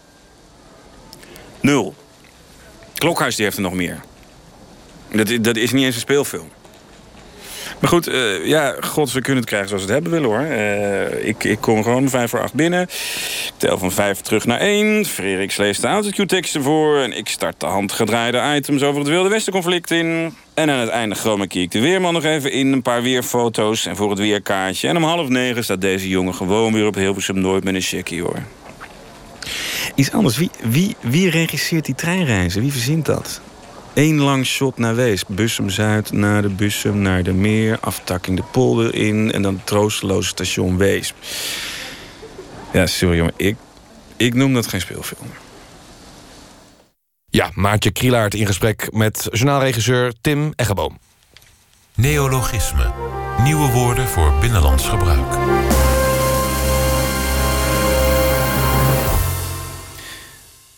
[1.60, 1.96] Nul.
[2.94, 4.02] Klokhuis die heeft er nog meer.
[5.12, 6.50] Dat, dat is niet eens een speelfilm.
[7.80, 10.48] Maar goed, eh, ja, god, we kunnen het krijgen zoals we het hebben willen hoor.
[10.56, 12.88] Eh, ik, ik kom gewoon vijf voor acht binnen.
[13.58, 15.06] Tel van vijf terug naar één.
[15.06, 16.98] Frederik leest de autocue-teksten voor.
[16.98, 20.36] En ik start de handgedraaide items over het Wilde Westen-conflict in.
[20.54, 22.74] En aan het einde chroma-key ik de weerman nog even in.
[22.74, 24.88] Een paar weerfoto's en voor het weerkaartje.
[24.88, 28.22] En om half negen staat deze jongen gewoon weer op Hilversum Nooit met een checkie
[28.22, 28.40] hoor.
[29.96, 30.38] Iets anders.
[30.38, 32.62] Wie, wie, wie regisseert die treinreizen?
[32.62, 33.42] Wie verzint dat?
[33.94, 35.26] Eén lang shot naar Wees.
[35.28, 37.78] Bussum Zuid, naar de Bussum, naar de Meer.
[37.80, 39.32] Aftakking de polder in.
[39.32, 41.14] En dan het troosteloze station Wees.
[42.74, 43.34] Ja, sorry jongen.
[43.36, 43.56] Ik,
[44.18, 45.30] ik noem dat geen speelfilm.
[47.30, 51.00] Ja, Maartje Krielaert in gesprek met journaalregisseur Tim Eggeboom.
[51.96, 52.92] Neologisme.
[53.44, 55.38] Nieuwe woorden voor binnenlands gebruik.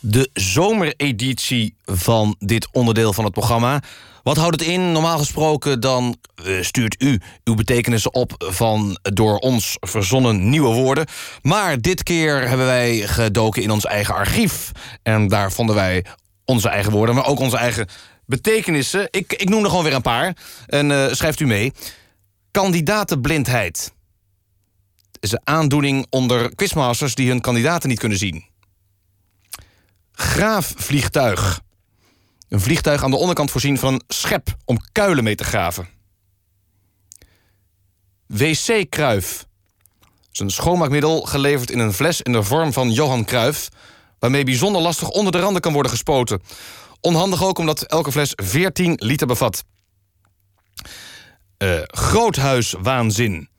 [0.05, 3.81] De zomereditie van dit onderdeel van het programma.
[4.23, 4.91] Wat houdt het in?
[4.91, 11.05] Normaal gesproken dan eh, stuurt u uw betekenissen op van door ons verzonnen nieuwe woorden.
[11.41, 14.71] Maar dit keer hebben wij gedoken in ons eigen archief.
[15.03, 16.05] En daar vonden wij
[16.45, 17.87] onze eigen woorden, maar ook onze eigen
[18.25, 19.07] betekenissen.
[19.11, 20.35] Ik, ik noem er gewoon weer een paar.
[20.67, 21.71] En eh, schrijft u mee.
[22.51, 23.93] Kandidatenblindheid.
[25.19, 28.51] is een aandoening onder quizmasters die hun kandidaten niet kunnen zien.
[30.13, 31.61] Graafvliegtuig.
[32.49, 35.87] Een vliegtuig aan de onderkant voorzien van een schep om kuilen mee te graven.
[38.25, 39.45] WC-kruif.
[40.31, 43.69] is een schoonmaakmiddel geleverd in een fles in de vorm van Johan Cruijff...
[44.19, 46.41] waarmee bijzonder lastig onder de randen kan worden gespoten.
[47.01, 49.63] Onhandig ook omdat elke fles 14 liter bevat.
[51.57, 53.49] Eh, groothuiswaanzin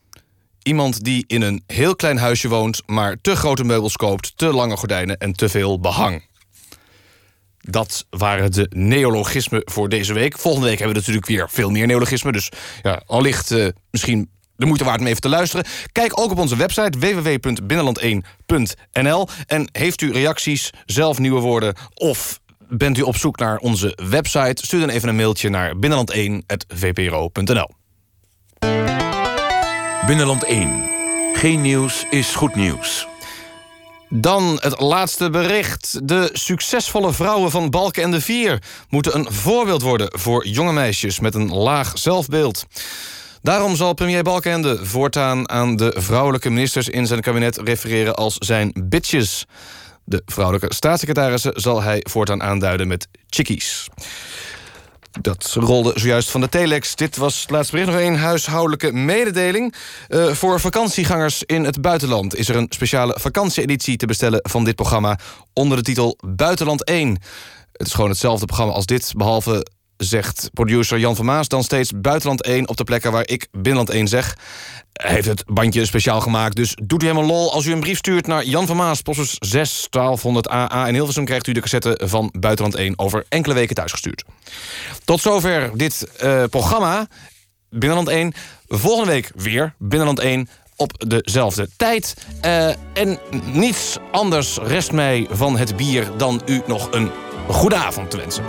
[0.64, 4.76] iemand die in een heel klein huisje woont, maar te grote meubels koopt, te lange
[4.76, 6.22] gordijnen en te veel behang.
[7.70, 10.38] Dat waren de neologismen voor deze week.
[10.38, 12.33] Volgende week hebben we natuurlijk weer veel meer neologismen.
[12.33, 12.48] Dus
[12.83, 15.66] ja, allicht uh, misschien de moeite waard om even te luisteren.
[15.92, 19.29] Kijk ook op onze website www.binnenland1.nl.
[19.46, 24.66] En heeft u reacties, zelf nieuwe woorden of bent u op zoek naar onze website...
[24.66, 27.70] stuur dan even een mailtje naar binnenland1.vpro.nl.
[30.07, 30.83] Binnenland 1.
[31.33, 33.13] Geen nieuws is goed nieuws.
[34.16, 36.09] Dan het laatste bericht.
[36.09, 38.62] De succesvolle vrouwen van Balken en de Vier...
[38.88, 42.66] moeten een voorbeeld worden voor jonge meisjes met een laag zelfbeeld.
[43.42, 48.72] Daarom zal premier Balkenende voortaan aan de vrouwelijke ministers in zijn kabinet refereren als zijn
[48.85, 49.46] bitches.
[50.05, 53.88] De vrouwelijke staatssecretarissen zal hij voortaan aanduiden met chickies.
[55.20, 56.94] Dat rolde zojuist van de telex.
[56.94, 57.90] Dit was het laatste bericht.
[57.90, 59.74] Nog één huishoudelijke mededeling.
[60.09, 62.37] Uh, voor vakantiegangers in het buitenland...
[62.37, 65.18] is er een speciale vakantieeditie te bestellen van dit programma...
[65.53, 67.18] onder de titel Buitenland 1.
[67.72, 69.12] Het is gewoon hetzelfde programma als dit...
[69.16, 71.48] behalve zegt producer Jan van Maas...
[71.48, 74.37] dan steeds Buitenland 1 op de plekken waar ik Binnenland 1 zeg.
[74.92, 77.52] Hij heeft het bandje speciaal gemaakt, dus doet u helemaal lol...
[77.52, 80.87] als u een brief stuurt naar Jan van Maas, postbus 6 1200 AA...
[80.87, 84.24] in Hilversum krijgt u de cassette van Buitenland 1 over enkele weken thuisgestuurd.
[85.04, 87.07] Tot zover dit uh, programma,
[87.70, 88.33] Binnenland 1.
[88.68, 92.14] Volgende week weer Binnenland 1 op dezelfde tijd.
[92.44, 93.18] Uh, en
[93.52, 97.11] niets anders rest mij van het bier dan u nog een
[97.48, 98.44] goede avond te wensen.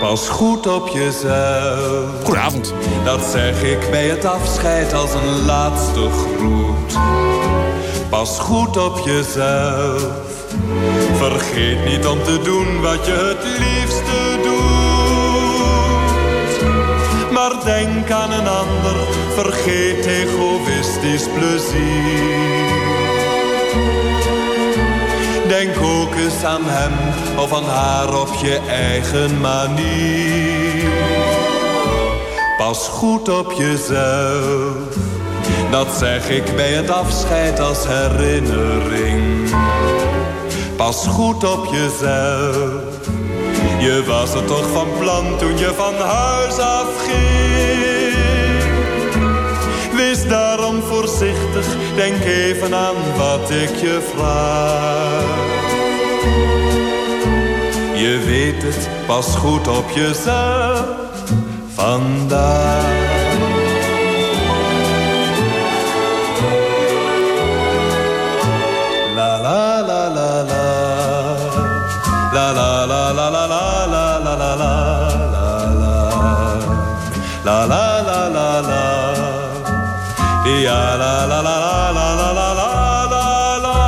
[0.00, 2.24] Pas goed op jezelf.
[2.24, 2.74] Goedenavond.
[3.04, 6.98] Dat zeg ik bij het afscheid als een laatste groet.
[8.08, 10.06] Pas goed op jezelf.
[11.16, 14.76] Vergeet niet om te doen wat je het liefste doet.
[17.32, 18.96] Maar denk aan een ander,
[19.34, 23.05] vergeet egoïstisch plezier.
[25.48, 26.92] Denk ook eens aan hem
[27.38, 30.90] of aan haar op je eigen manier.
[32.58, 34.74] Pas goed op jezelf,
[35.70, 39.50] dat zeg ik bij het afscheid als herinnering.
[40.76, 42.82] Pas goed op jezelf,
[43.78, 48.15] je was er toch van plan toen je van huis afging.
[50.88, 55.24] Voorzichtig, denk even aan wat ik je vraag.
[57.94, 60.84] Je weet het, pas goed op jezelf
[61.74, 63.04] vandaag.
[69.14, 70.86] La la la la la
[72.32, 74.56] La la la la la la la la
[77.44, 79.35] la la la la
[80.46, 83.78] Ja, la la la la la la la la.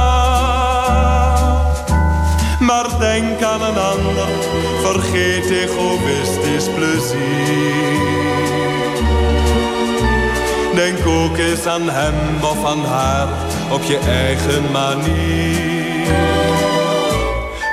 [2.61, 4.29] Maar denk aan een ander,
[4.83, 7.89] vergeet egoïstisch plezier.
[10.75, 13.29] Denk ook eens aan hem of aan haar
[13.71, 16.07] op je eigen manier.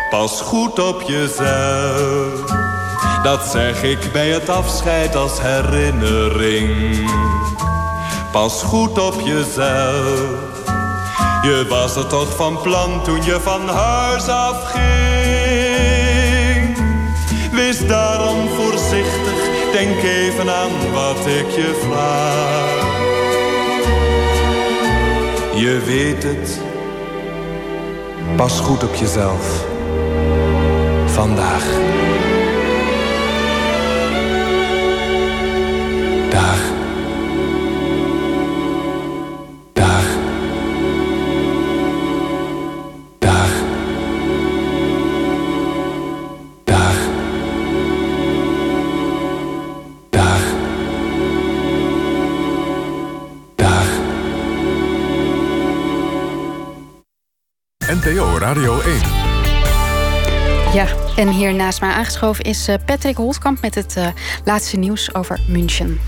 [0.09, 2.53] Pas goed op jezelf,
[3.23, 7.09] dat zeg ik bij het afscheid als herinnering.
[8.35, 10.19] Pas goed op jezelf.
[11.41, 14.85] Je was er toch van plan toen je van huis afging.
[17.51, 22.83] Wees daarom voorzichtig, denk even aan wat ik je vraag.
[25.53, 26.61] Je weet het,
[28.35, 29.65] pas goed op jezelf.
[31.05, 31.65] Vandaag.
[36.29, 36.74] Dag.
[58.05, 58.99] NPO Radio 1.
[60.73, 64.07] Ja, en hier naast mij aangeschoven is eh, Patrick Holtkamp met het uh,
[64.43, 65.99] laatste nieuws over München.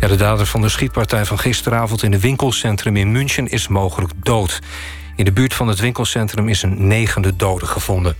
[0.00, 4.12] Ja, de dader van de schietpartij van gisteravond in het winkelcentrum in München is mogelijk
[4.16, 4.58] dood.
[5.16, 8.16] In de buurt van het winkelcentrum is een negende dode gevonden.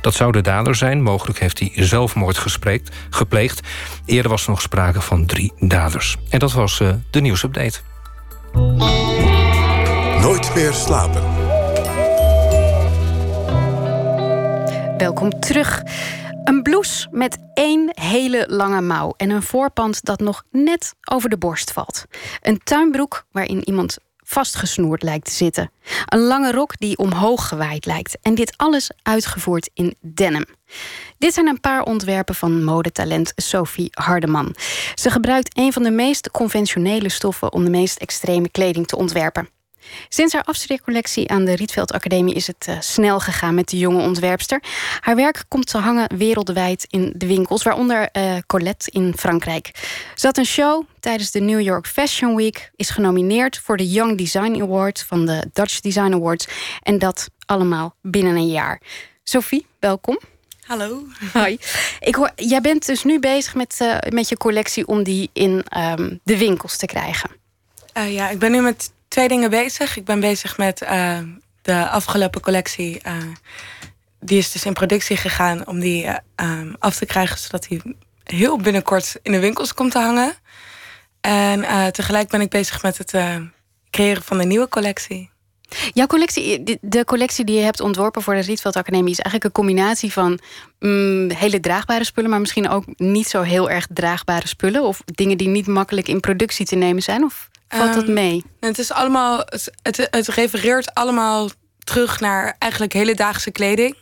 [0.00, 1.02] Dat zou de dader zijn.
[1.02, 3.60] Mogelijk heeft hij zelfmoord gespreekt, gepleegd.
[4.04, 6.16] Eerder was er nog sprake van drie daders.
[6.30, 7.78] En dat was uh, de nieuwsupdate.
[10.20, 11.37] Nooit meer slapen.
[14.98, 15.82] Welkom terug.
[16.44, 21.38] Een blouse met één hele lange mouw en een voorpand dat nog net over de
[21.38, 22.04] borst valt.
[22.40, 25.70] Een tuinbroek waarin iemand vastgesnoerd lijkt te zitten.
[26.06, 28.18] Een lange rok die omhoog gewaaid lijkt.
[28.22, 30.44] En dit alles uitgevoerd in denim.
[31.18, 34.54] Dit zijn een paar ontwerpen van modetalent Sophie Hardeman.
[34.94, 39.48] Ze gebruikt een van de meest conventionele stoffen om de meest extreme kleding te ontwerpen.
[40.08, 44.02] Sinds haar afstudeercollectie aan de Rietveld Academie is het uh, snel gegaan met de jonge
[44.02, 44.62] ontwerpster.
[45.00, 49.70] Haar werk komt te hangen wereldwijd in de winkels, waaronder uh, Colette in Frankrijk.
[50.14, 54.18] Ze had een show tijdens de New York Fashion Week, is genomineerd voor de Young
[54.18, 56.46] Design Award van de Dutch Design Awards.
[56.82, 58.80] En dat allemaal binnen een jaar.
[59.22, 60.18] Sophie, welkom.
[60.66, 61.04] Hallo.
[61.32, 61.58] Hoi.
[62.00, 65.64] Ik hoor, jij bent dus nu bezig met, uh, met je collectie om die in
[65.76, 67.30] um, de winkels te krijgen.
[67.94, 69.96] Uh, ja, ik ben nu met twee dingen bezig.
[69.96, 71.18] Ik ben bezig met uh,
[71.62, 73.02] de afgelopen collectie.
[74.20, 78.58] die is dus in productie gegaan om die um, af te krijgen, zodat die heel
[78.58, 80.34] binnenkort in de winkels komt te hangen.
[81.20, 83.12] En tegelijk ben ik bezig met het
[83.90, 85.30] creëren van een nieuwe collectie.
[85.92, 89.64] Jouw collectie, de collectie die je hebt ontworpen voor de Rietveld Academie, is eigenlijk een
[89.64, 90.38] combinatie van
[90.78, 94.82] mm, hele draagbare spullen, maar misschien ook niet zo heel erg draagbare spullen.
[94.82, 97.24] Of dingen die niet makkelijk in productie te nemen zijn.
[97.24, 98.44] Of valt dat Um, mee?
[98.60, 99.38] Het is allemaal.
[99.38, 103.96] Het, het, refereert allemaal terug naar eigenlijk hedendaagse kleding.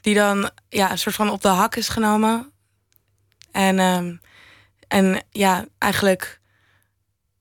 [0.00, 2.52] Die dan ja, een soort van op de hak is genomen.
[3.52, 4.14] En, ehm,
[4.88, 6.40] en ja, eigenlijk.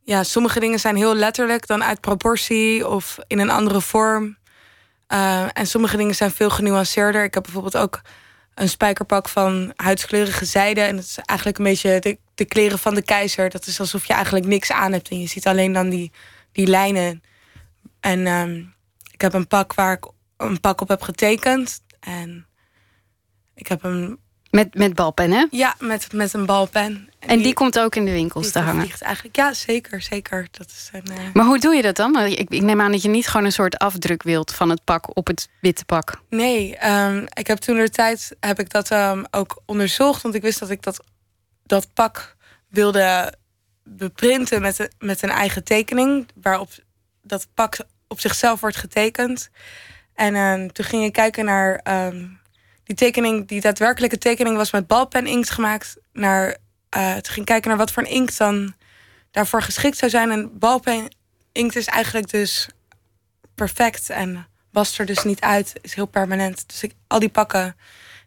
[0.03, 4.37] Ja, sommige dingen zijn heel letterlijk dan uit proportie of in een andere vorm.
[5.13, 7.23] Uh, en sommige dingen zijn veel genuanceerder.
[7.23, 8.01] Ik heb bijvoorbeeld ook
[8.57, 10.81] een spijkerpak van huidskleurige zijde.
[10.81, 13.49] En dat is eigenlijk een beetje de, kleren van de keizer.
[13.49, 15.09] Dat is alsof je eigenlijk niks aan hebt.
[15.09, 16.11] En je ziet alleen dan die,
[16.51, 17.23] die lijnen.
[17.99, 18.73] En um,
[19.11, 21.81] ik heb een pak waar ik een pak op heb getekend.
[21.99, 22.47] En
[23.55, 24.19] ik heb een.
[24.51, 25.45] Met, met balpen, hè?
[25.51, 26.81] Ja, met, met een balpen.
[26.81, 28.89] En, en die, die, komt ook in de winkels te hangen?
[28.99, 29.35] Eigenlijk.
[29.35, 30.01] Ja, zeker.
[30.01, 30.47] zeker.
[30.51, 31.33] Dat is een, uh...
[31.33, 32.17] Maar hoe doe je dat dan?
[32.17, 35.17] Ik, ik, neem aan dat je niet gewoon een soort afdruk wilt van het pak
[35.17, 36.21] op het witte pak.
[36.29, 40.21] Nee, um, ik heb toen de tijd heb ik dat um, ook onderzocht.
[40.21, 41.03] Want ik wist dat ik dat,
[41.63, 42.35] dat pak
[42.69, 43.33] wilde
[43.83, 46.27] beprinten met, de, met een eigen tekening.
[46.41, 46.69] Waarop
[47.21, 49.49] dat pak op zichzelf wordt getekend.
[50.13, 52.36] En uh, toen ging ik kijken naar um,
[52.87, 55.97] die tekening, die daadwerkelijke tekening was met balpen inkt gemaakt.
[56.13, 56.57] Naar,
[56.97, 58.73] uh, toen ging kijken naar wat voor een inkt dan
[59.31, 60.31] daarvoor geschikt zou zijn.
[60.31, 61.15] En balpen
[61.51, 62.69] inkt is eigenlijk dus
[63.55, 66.63] perfect en was er dus niet uit, is heel permanent.
[66.67, 67.75] Dus ik, al die pakken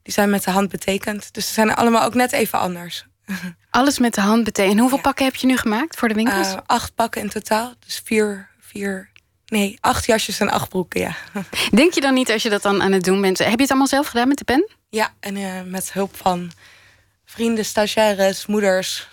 [0.02, 1.34] die zijn met de hand betekend.
[1.34, 3.06] Dus ze zijn allemaal ook net even anders.
[3.70, 4.74] Alles met de hand betekent.
[4.74, 5.02] En hoeveel ja.
[5.02, 6.52] pakken heb je nu gemaakt voor de winkels?
[6.52, 7.74] Uh, acht pakken in totaal.
[7.78, 9.09] Dus vier, vier,
[9.50, 11.16] nee, acht jasjes en acht broeken, ja.
[11.70, 13.38] Denk je dan niet als je dat dan aan het doen bent...
[13.38, 14.68] Heb je het allemaal zelf gedaan met de pen?
[14.88, 16.50] Ja, en uh, met hulp van
[17.24, 19.08] vrienden, stagiaires, moeders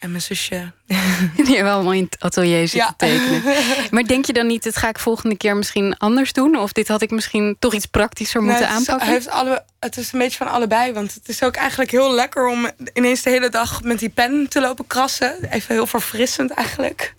[0.00, 0.72] en mijn zusje.
[1.46, 2.94] Die hebben allemaal in het atelier zitten ja.
[2.96, 3.42] tekenen.
[3.90, 6.56] Maar denk je dan niet, dit ga ik volgende keer misschien anders doen?
[6.56, 9.06] Of dit had ik misschien toch iets praktischer moeten nou, het aanpakken?
[9.06, 10.92] Is, heeft alle, het is een beetje van allebei.
[10.92, 14.48] Want het is ook eigenlijk heel lekker om ineens de hele dag met die pen
[14.48, 15.36] te lopen krassen.
[15.50, 17.14] Even heel verfrissend eigenlijk.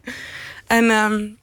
[0.68, 1.38] En um,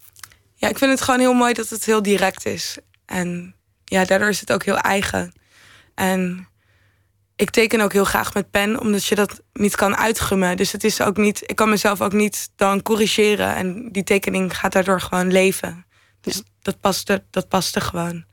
[0.58, 2.78] ja, ik vind het gewoon heel mooi dat het heel direct is.
[3.06, 3.54] En
[3.84, 5.32] ja, daardoor is het ook heel eigen.
[5.94, 6.48] En
[7.36, 10.56] ik teken ook heel graag met pen, omdat je dat niet kan uitgummen.
[10.56, 13.54] Dus het is ook niet, ik kan mezelf ook niet dan corrigeren.
[13.54, 15.86] En die tekening gaat daardoor gewoon leven.
[16.20, 18.24] Dus dat past er, dat past er gewoon.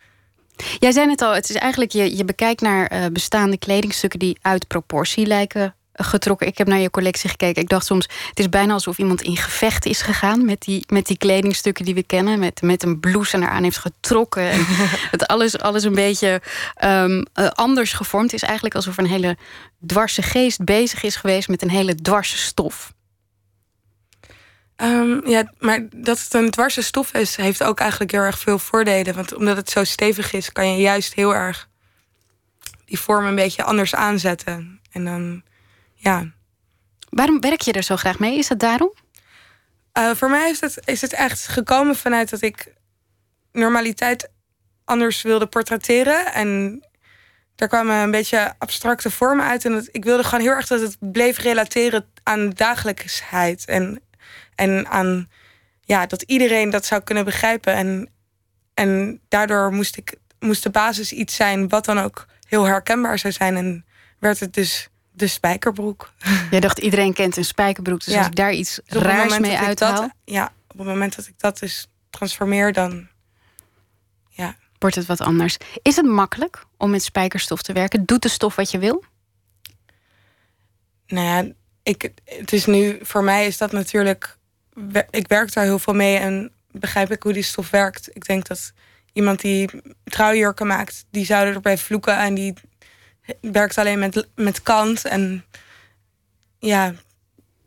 [0.80, 4.38] Jij zei het al, het is eigenlijk, je, je bekijkt naar uh, bestaande kledingstukken die
[4.42, 6.48] uit proportie lijken getrokken.
[6.48, 7.62] Ik heb naar je collectie gekeken.
[7.62, 11.06] Ik dacht soms, het is bijna alsof iemand in gevecht is gegaan met die, met
[11.06, 12.40] die kledingstukken die we kennen.
[12.40, 14.50] Met, met een blouse eraan heeft getrokken.
[14.50, 14.66] En
[15.12, 16.42] het alles, alles een beetje
[16.84, 18.42] um, uh, anders gevormd is.
[18.42, 19.38] Eigenlijk alsof een hele
[19.86, 22.94] dwarse geest bezig is geweest met een hele dwarse stof.
[24.78, 28.60] Um, ja, maar dat het een dwarse stof is, heeft ook eigenlijk heel erg veel
[28.60, 29.16] voordelen.
[29.16, 31.70] Want omdat het zo stevig is, kan je juist heel erg
[32.86, 34.80] die vorm een beetje anders aanzetten.
[34.92, 35.44] En dan
[35.96, 36.34] ja.
[37.10, 38.38] Waarom werk je er zo graag mee?
[38.38, 38.94] Is dat daarom?
[39.98, 42.74] Uh, voor mij is het, is het echt gekomen vanuit dat ik
[43.52, 44.30] normaliteit
[44.86, 46.34] anders wilde portretteren.
[46.34, 46.82] En
[47.56, 49.66] daar kwamen een beetje abstracte vormen uit.
[49.66, 53.66] En dat, ik wilde gewoon heel erg dat het bleef relateren aan dagelijksheid.
[53.66, 54.02] En,
[54.56, 55.30] en aan
[55.82, 57.74] ja, dat iedereen dat zou kunnen begrijpen.
[57.74, 58.10] En,
[58.74, 63.34] en daardoor moest, ik, moest de basis iets zijn wat dan ook heel herkenbaar zou
[63.34, 63.56] zijn.
[63.56, 63.86] En
[64.20, 66.14] werd het dus de spijkerbroek.
[66.52, 68.18] Jij dacht iedereen kent een spijkerbroek, dus ja.
[68.18, 70.02] als ik daar iets dus raars mee uithaal...
[70.02, 73.08] Dat, ja, op het moment dat ik dat dus transformeer, dan...
[74.30, 74.56] Ja.
[74.80, 75.58] Wordt het wat anders.
[75.82, 78.06] Is het makkelijk om met spijkerstof te werken?
[78.06, 79.04] Doet de stof wat je wil?
[81.08, 81.54] Nou ja,
[81.84, 83.00] ik, het is nu...
[83.02, 84.38] Voor mij is dat natuurlijk...
[85.10, 88.10] Ik werk daar heel veel mee en begrijp ik hoe die stof werkt.
[88.16, 88.74] Ik denk dat
[89.14, 89.70] iemand die
[90.04, 92.54] trouwjurken maakt, die zou erbij vloeken en die
[93.42, 95.06] werkt alleen met, met kant.
[95.06, 95.46] En
[96.60, 96.94] ja,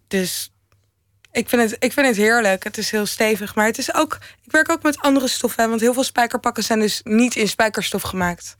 [0.08, 0.52] dus
[1.32, 2.64] ik vind, het, ik vind het heerlijk.
[2.64, 3.54] Het is heel stevig.
[3.54, 4.18] Maar het is ook.
[4.44, 5.68] Ik werk ook met andere stoffen.
[5.68, 8.56] Want heel veel spijkerpakken zijn dus niet in spijkerstof gemaakt.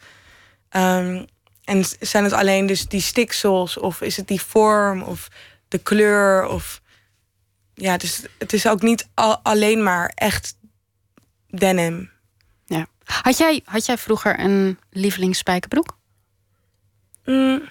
[0.71, 1.27] Um,
[1.65, 3.79] en zijn het alleen dus die stiksels?
[3.79, 5.03] Of is het die vorm?
[5.03, 5.29] Of
[5.69, 6.47] de kleur?
[6.47, 6.81] Of
[7.75, 10.57] ja, dus het is ook niet al, alleen maar echt
[11.49, 12.11] denim.
[12.67, 12.87] Ja.
[13.05, 15.99] Had jij, had jij vroeger een lievelingsspijkerbroek?
[17.29, 17.63] Mm,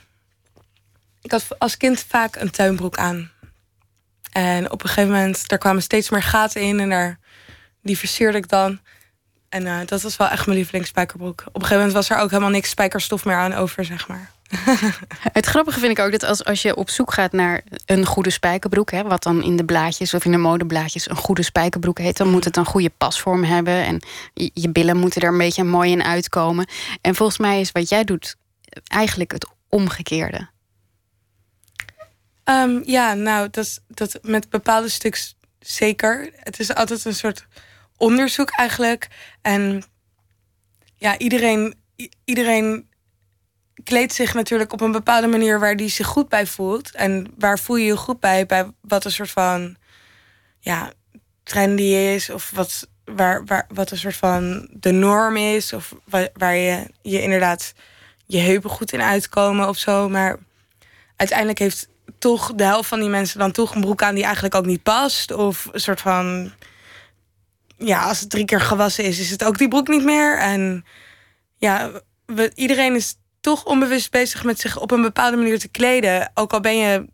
[1.22, 3.32] ik had als kind vaak een tuinbroek aan.
[4.32, 7.20] En op een gegeven moment, daar kwamen steeds meer gaten in en daar,
[7.82, 8.80] die versierde ik dan.
[9.50, 11.42] En uh, dat was wel echt mijn lievelingsspijkerbroek.
[11.48, 14.32] Op een gegeven moment was er ook helemaal niks spijkerstof meer aan over, zeg maar.
[15.40, 18.30] Het grappige vind ik ook dat als, als je op zoek gaat naar een goede
[18.30, 22.18] spijkerbroek, hè, wat dan in de blaadjes of in de modeblaadjes een goede spijkerbroek heet,
[22.18, 24.02] dan moet het een goede pasvorm hebben en
[24.34, 26.68] je, je billen moeten er een beetje mooi in uitkomen.
[27.02, 28.36] En volgens mij is wat jij doet
[28.84, 30.50] eigenlijk het omgekeerde.
[32.50, 36.30] Um, ja, nou, dat, dat met bepaalde stuks zeker.
[36.36, 37.48] Het is altijd een soort
[37.98, 39.08] onderzoek eigenlijk.
[39.42, 39.84] En
[40.96, 41.76] ja, iedereen,
[42.26, 42.90] iedereen
[43.84, 46.92] kleedt zich natuurlijk op een bepaalde manier waar die zich goed bij voelt.
[46.92, 48.46] En waar voel je je goed bij?
[48.46, 49.76] Bij wat een soort van
[50.60, 50.92] ja,
[51.44, 56.30] trendy is, of wat, waar, waar, wat een soort van de norm is, of waar,
[56.34, 57.74] waar je, je inderdaad
[58.28, 60.10] je heupen goed in uitkomen of zo.
[60.10, 60.38] Maar
[61.16, 64.56] uiteindelijk heeft toch de helft van die mensen dan toch een broek aan die eigenlijk
[64.56, 65.32] ook niet past.
[65.32, 66.52] Of een soort van.
[67.78, 70.40] Ja, als het drie keer gewassen is, is het ook die broek niet meer.
[70.40, 70.86] En
[71.58, 71.92] ja,
[72.26, 76.32] we, iedereen is toch onbewust bezig met zich op een bepaalde manier te kleden.
[76.34, 77.08] Ook al ben je,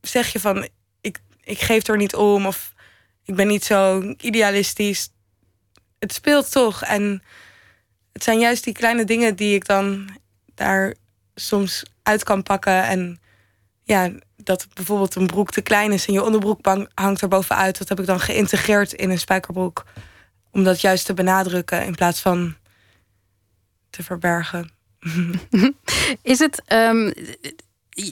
[0.00, 0.68] zeg je van,
[1.00, 2.74] ik, ik geef er niet om of
[3.24, 5.08] ik ben niet zo idealistisch.
[5.98, 6.82] Het speelt toch.
[6.82, 7.22] En
[8.12, 10.08] het zijn juist die kleine dingen die ik dan
[10.56, 10.94] daar
[11.34, 12.84] soms uit kan pakken.
[12.84, 13.20] En
[13.82, 16.60] ja, dat bijvoorbeeld een broek te klein is en je onderbroek
[16.94, 17.78] hangt er bovenuit.
[17.78, 19.84] Dat heb ik dan geïntegreerd in een spijkerbroek.
[20.50, 22.54] Om dat juist te benadrukken in plaats van
[23.90, 24.70] te verbergen.
[26.22, 26.62] Is het.
[26.72, 27.12] Um,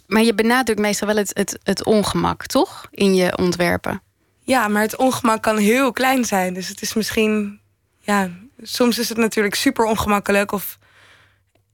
[0.07, 2.86] maar je benadrukt meestal wel het, het, het ongemak, toch?
[2.90, 4.03] In je ontwerpen.
[4.40, 6.55] Ja, maar het ongemak kan heel klein zijn.
[6.55, 7.61] Dus het is misschien.
[8.01, 8.30] Ja,
[8.62, 10.78] soms is het natuurlijk super ongemakkelijk of.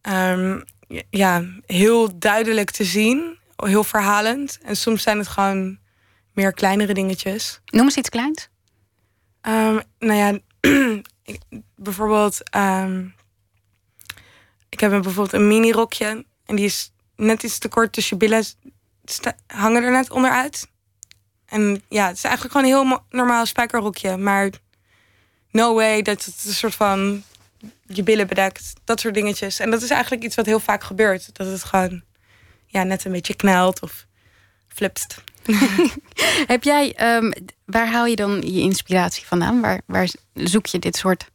[0.08, 0.64] Um,
[1.10, 4.58] ja, heel duidelijk te zien heel verhalend.
[4.62, 5.78] En soms zijn het gewoon
[6.32, 7.60] meer kleinere dingetjes.
[7.64, 8.48] Noem eens iets kleins.
[9.42, 10.38] Um, nou ja,
[11.76, 12.56] bijvoorbeeld...
[12.56, 13.14] Um,
[14.68, 16.24] ik heb een, bijvoorbeeld een mini rokje.
[16.44, 18.44] En die is net iets te kort, dus je billen
[19.46, 20.68] hangen er net onderuit.
[21.46, 24.16] En ja, het is eigenlijk gewoon een heel normaal spijkerrokje.
[24.16, 24.50] Maar
[25.50, 27.22] no way dat het een soort van
[27.86, 28.72] je billen bedekt.
[28.84, 29.58] Dat soort dingetjes.
[29.58, 31.30] En dat is eigenlijk iets wat heel vaak gebeurt.
[31.32, 32.02] Dat het gewoon
[32.66, 34.06] ja, net een beetje knelt of
[34.68, 35.22] flipst.
[36.52, 37.30] Heb jij, ehm,
[37.64, 39.60] waar haal je dan je inspiratie vandaan?
[39.60, 41.30] Waar, waar zoek je dit soort.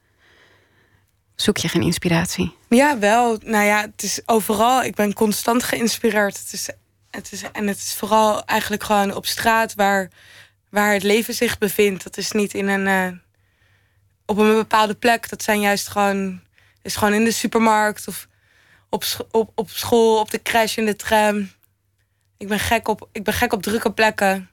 [1.35, 2.55] Zoek je geen inspiratie?
[2.69, 3.37] Ja, wel.
[3.43, 4.83] Nou ja, het is overal.
[4.83, 6.39] Ik ben constant geïnspireerd.
[6.39, 6.69] Het is,
[7.11, 10.09] het is, en het is vooral eigenlijk gewoon op straat waar,
[10.69, 12.03] waar het leven zich bevindt.
[12.03, 13.19] Dat is niet in een, uh,
[14.25, 15.29] op een bepaalde plek.
[15.29, 16.41] Dat zijn juist gewoon,
[16.81, 18.27] is gewoon in de supermarkt of
[18.89, 21.49] op, op, op school, op de crash, in de tram.
[22.37, 24.49] Ik ben gek op, ik ben gek op drukke plekken.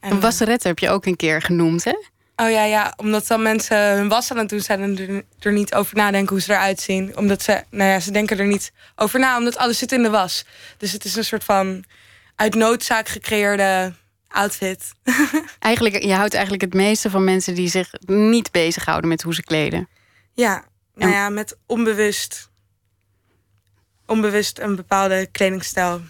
[0.00, 1.94] En, een wasseretter heb je ook een keer genoemd, hè?
[2.36, 5.52] Oh ja, ja, omdat dan mensen hun was aan het doen zijn en er, er,
[5.52, 7.16] niet over nadenken hoe ze eruit zien.
[7.16, 10.10] Omdat ze, nou ja, ze denken er niet over na, omdat alles zit in de
[10.10, 10.44] was.
[10.76, 11.84] Dus het is een soort van
[12.36, 13.92] uit noodzaak gecreëerde
[14.28, 14.92] outfit.
[15.58, 19.42] Eigenlijk, je houdt eigenlijk het meeste van mensen die zich niet bezighouden met hoe ze
[19.42, 19.88] kleden.
[20.34, 20.64] Ja,
[20.94, 22.48] nou ja, met onbewust
[24.08, 26.00] onbewust een bepaalde kledingstijl.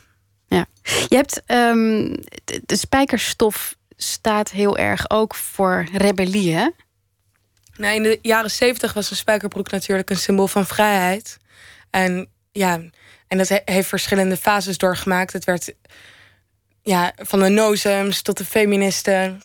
[0.48, 0.66] Ja.
[1.08, 6.68] Je hebt um, de, spijkerstof staat heel erg ook voor rebellie, hè?
[7.76, 11.38] Nou, in de jaren zeventig was een spijkerbroek natuurlijk een symbool van vrijheid.
[11.90, 12.80] En ja,
[13.28, 15.32] en dat heeft verschillende fases doorgemaakt.
[15.32, 15.72] Het werd
[16.88, 19.42] ja, van de nozems tot de feministen.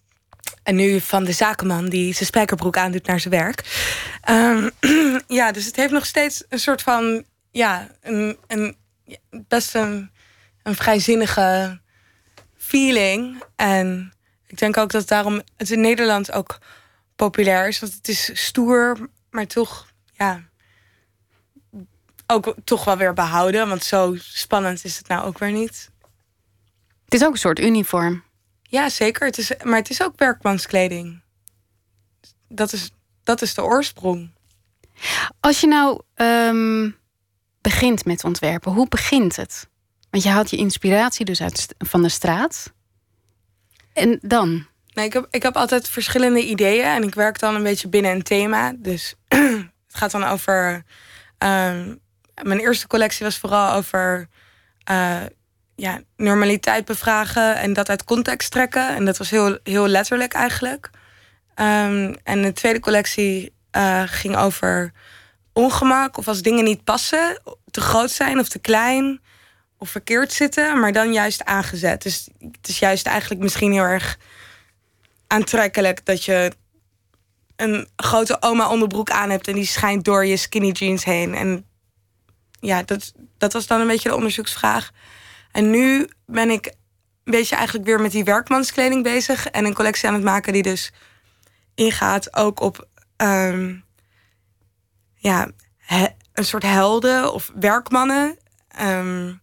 [0.64, 3.64] En nu van de zakenman die zijn spijkerbroek aandoet naar zijn werk.
[4.30, 4.72] Um,
[5.40, 8.76] ja, dus het heeft nog steeds een soort van ja, een, een,
[9.30, 10.12] best een,
[10.64, 11.80] een vrijzinnige
[12.58, 13.44] feeling.
[13.56, 14.14] En
[14.48, 16.58] ik denk ook dat daarom het in Nederland ook
[17.16, 17.80] populair is.
[17.80, 20.44] Want het is stoer, maar toch, ja,
[22.28, 23.68] ook toch wel weer behouden.
[23.68, 25.92] Want zo spannend is het nou ook weer niet.
[27.14, 28.24] Het is ook een soort uniform.
[28.62, 29.26] Ja, zeker.
[29.26, 31.22] Het is, maar het is ook werkmanskleding.
[32.48, 32.92] dat is,
[33.24, 34.32] dat is de oorsprong.
[35.40, 36.90] Als je nou ehm,
[37.62, 39.70] begint met ontwerpen, hoe begint het?
[40.10, 42.74] Want je haalt je inspiratie dus uit van de straat.
[43.94, 44.68] En dan?
[44.94, 48.12] Nee, ik, heb, ik heb altijd verschillende ideeën en ik werk dan een beetje binnen
[48.12, 48.74] een thema.
[48.78, 50.84] Dus het gaat dan over.
[51.38, 51.96] ehm,
[52.42, 54.28] mijn eerste collectie was vooral over
[54.84, 55.24] eh,
[55.76, 58.96] ja, normaliteit bevragen en dat uit context trekken.
[58.96, 60.90] En dat was heel, heel letterlijk eigenlijk.
[61.56, 64.92] Ehm, en de tweede collectie eh, ging over
[65.54, 69.22] ongemak of als dingen niet passen, te groot zijn of te klein
[69.78, 72.04] of verkeerd zitten, maar dan juist aangezet.
[72.04, 74.18] Dus het is juist eigenlijk misschien heel erg
[75.28, 76.52] aantrekkelijk dat je
[77.56, 81.36] een grote oma onderbroek aan hebt en die schijnt door je skinny jeans heen.
[81.36, 81.66] En
[82.60, 84.92] ja, dat, dat was dan een beetje de onderzoeksvraag.
[85.54, 86.66] En nu ben ik
[87.24, 90.64] een beetje eigenlijk weer met die werkmanskleding bezig en een collectie aan het maken die
[90.64, 90.92] dus
[91.76, 93.76] ingaat ook op ehm,
[95.16, 98.38] ja, he- een soort helden of werkmannen.
[98.68, 99.34] Ehm,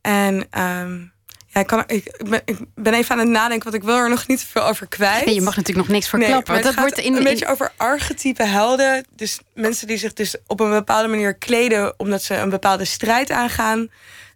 [0.00, 1.00] en ehm,
[1.46, 4.08] ja, ik, kan, ik, ben, ik ben even aan het nadenken, want ik wil er
[4.08, 5.24] nog niet veel over kwijt.
[5.26, 6.52] Nee, je mag natuurlijk nog niks Nee, verklappen.
[6.52, 9.06] want het dat wordt in, een in- beetje over archetype helden.
[9.16, 11.94] Dus mensen die zich dus op een bepaalde manier kleden...
[11.98, 13.88] omdat ze een bepaalde strijd aangaan...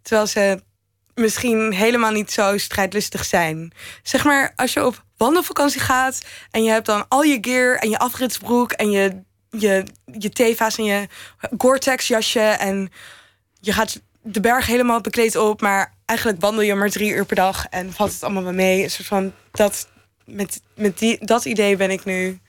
[0.02, 0.62] terwijl ze
[1.14, 3.72] misschien helemaal niet zo strijdlustig zijn.
[4.02, 6.20] Zeg maar, als je op wandelvakantie gaat...
[6.50, 8.72] en je hebt dan al je gear en je afritsbroek...
[8.72, 9.84] en je, je,
[10.18, 11.08] je teva's en je
[11.58, 12.40] Gore-Tex jasje...
[12.40, 12.90] en
[13.60, 15.60] je gaat de berg helemaal bekleed op...
[15.60, 17.66] maar eigenlijk wandel je maar drie uur per dag...
[17.70, 18.82] en valt het allemaal mee.
[18.82, 19.88] Een soort van dat,
[20.24, 22.40] met, met die, dat idee ben ik nu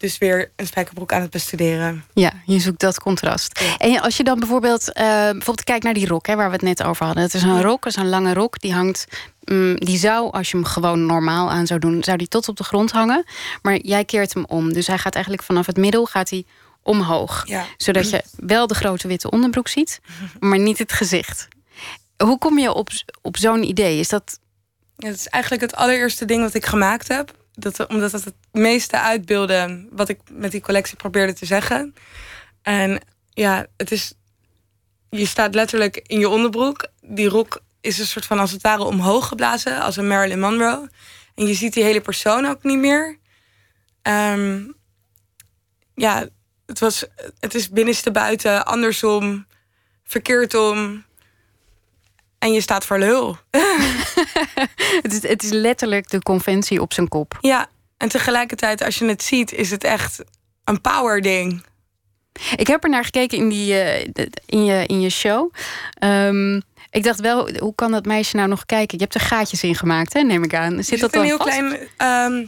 [0.00, 2.04] dus weer een spijkerbroek aan het bestuderen.
[2.14, 3.60] Ja, je zoekt dat contrast.
[3.78, 6.62] En als je dan bijvoorbeeld, eh, bijvoorbeeld kijkt naar die rok, hè, waar we het
[6.62, 7.22] net over hadden.
[7.22, 8.60] Het is een rok, het is een lange rok.
[8.60, 9.06] Die hangt,
[9.44, 12.56] mm, die zou, als je hem gewoon normaal aan zou doen, zou die tot op
[12.56, 13.24] de grond hangen.
[13.62, 14.72] Maar jij keert hem om.
[14.72, 16.44] Dus hij gaat eigenlijk vanaf het middel gaat hij
[16.82, 17.42] omhoog.
[17.46, 17.64] Ja.
[17.76, 20.00] Zodat je wel de grote witte onderbroek ziet,
[20.38, 21.48] maar niet het gezicht.
[22.16, 22.88] Hoe kom je op,
[23.22, 23.98] op zo'n idee?
[23.98, 24.38] Is dat
[24.96, 27.38] Ja, het is eigenlijk het allereerste ding wat ik gemaakt heb.
[27.60, 31.94] Dat, omdat het het meeste uitbeelde wat ik met die collectie probeerde te zeggen.
[32.62, 33.00] En
[33.30, 34.12] ja, het is.
[35.10, 36.88] Je staat letterlijk in je onderbroek.
[37.00, 40.90] Die rok is een soort van als het ware omhoog geblazen, als een Marilyn Monroe.
[41.34, 43.18] En je ziet die hele persoon ook niet meer.
[44.02, 44.62] Ehm,
[45.94, 46.28] ja,
[46.66, 47.04] het, was,
[47.38, 49.46] het is binnenste buiten, andersom,
[50.04, 51.04] verkeerd om.
[52.40, 53.36] En je staat voor lul.
[55.02, 57.38] het, is, het is letterlijk de conventie op zijn kop.
[57.40, 60.22] Ja, en tegelijkertijd, als je het ziet, is het echt
[60.64, 61.62] een power ding.
[62.56, 64.08] Ik heb er naar gekeken in, die, eh,
[64.46, 65.52] in, je, in je show.
[65.94, 66.56] Ehm,
[66.90, 68.98] ik dacht wel, hoe kan dat meisje nou nog kijken?
[68.98, 70.84] Je hebt er gaatjes in gemaakt, hè, neem ik aan.
[70.84, 71.48] Zit Er dat zit een dan heel vast?
[71.50, 71.88] klein.
[71.96, 72.46] ehm,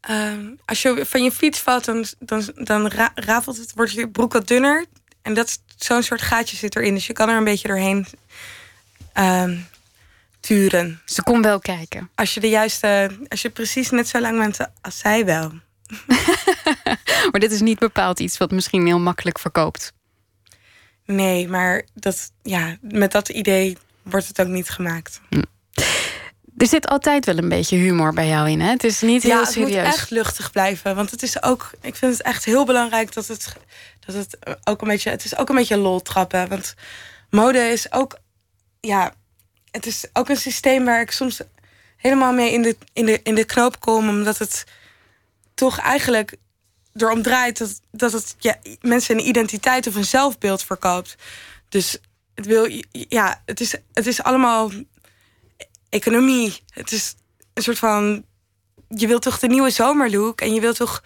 [0.00, 4.08] ehm, als je van je fiets valt, dan, dan, dan ra- rafelt het, wordt je
[4.08, 4.84] broek wat dunner.
[5.22, 6.94] En dat zo'n soort gaatje zit erin.
[6.94, 8.06] Dus je kan er een beetje doorheen
[9.16, 9.56] ehm,
[10.40, 11.00] turen.
[11.04, 12.10] Ze kon wel kijken.
[12.14, 15.52] Als je de juiste, als je precies net zo lang bent als zij wel.
[17.30, 19.92] Maar dit is niet bepaald iets wat misschien heel makkelijk verkoopt.
[21.04, 25.20] Nee, maar dat, ja, met dat idee wordt het ook niet gemaakt.
[26.56, 28.70] Er zit altijd wel een beetje humor bij jou in, hè?
[28.70, 29.70] Het is niet heel ja, het serieus.
[29.70, 30.94] moet echt luchtig blijven.
[30.96, 33.56] Want het is ook, ik vind het echt heel belangrijk dat het,
[34.06, 36.48] dat het ook een beetje, het is ook een beetje lol trappen.
[36.48, 36.74] Want
[37.30, 38.18] mode is ook,
[38.86, 39.14] ja,
[39.70, 41.40] het is ook een systeem waar ik soms
[41.96, 44.08] helemaal mee in de, in de, in de knoop kom.
[44.08, 44.64] Omdat het
[45.54, 46.36] toch eigenlijk
[46.94, 51.16] erom draait dat, dat het ja, mensen een identiteit of een zelfbeeld verkoopt.
[51.68, 51.98] Dus
[52.34, 54.70] het wil, ja, het is, het is allemaal
[55.88, 56.62] economie.
[56.70, 57.14] Het is
[57.54, 58.24] een soort van.
[58.88, 61.02] Je wilt toch de nieuwe zomerlook en je wilt toch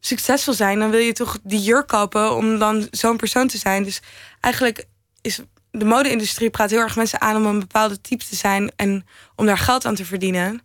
[0.00, 3.82] succesvol zijn, dan wil je toch die jurk kopen om dan zo'n persoon te zijn.
[3.82, 4.00] Dus
[4.40, 4.84] eigenlijk
[5.20, 5.40] is
[5.72, 9.06] de mode-industrie praat heel erg mensen aan om een bepaalde type te zijn en
[9.36, 10.62] om daar geld aan te verdienen.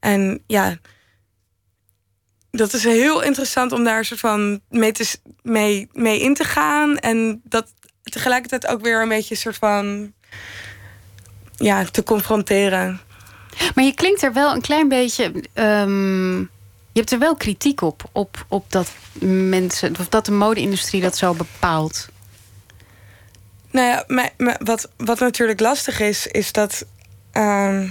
[0.00, 0.76] En ja,
[2.50, 6.96] dat is heel interessant om daar soort van mee, te, mee, mee in te gaan.
[6.98, 10.12] En dat tegelijkertijd ook weer een beetje soort van
[11.56, 13.00] ja, te confronteren.
[13.74, 15.32] Maar je klinkt er wel een klein beetje.
[15.52, 16.38] ehm,
[16.92, 18.90] je hebt er wel kritiek op, op, op dat
[19.20, 22.08] mensen, of dat de mode-industrie dat zo bepaalt.
[23.74, 26.84] Nou ja, maar, maar wat, wat natuurlijk lastig is, is dat,
[27.32, 27.88] ehm,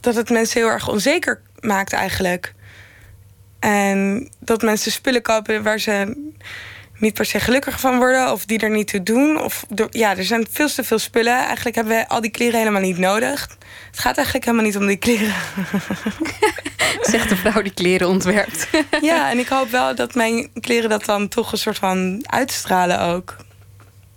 [0.00, 2.54] dat het mensen heel erg onzeker maakt eigenlijk.
[3.58, 6.16] En dat mensen spullen kopen waar ze,
[6.98, 9.40] niet per se gelukkiger van worden of die er niet toe doen.
[9.40, 11.36] Of ja, er zijn veel te veel spullen.
[11.36, 13.56] Eigenlijk hebben we al die kleren helemaal niet nodig.
[13.90, 15.34] Het gaat eigenlijk helemaal niet om die kleren.
[17.02, 18.68] Zegt de vrouw die kleren ontwerpt.
[19.00, 23.00] ja, en ik hoop wel dat mijn kleren dat dan toch een soort van uitstralen
[23.00, 23.36] ook.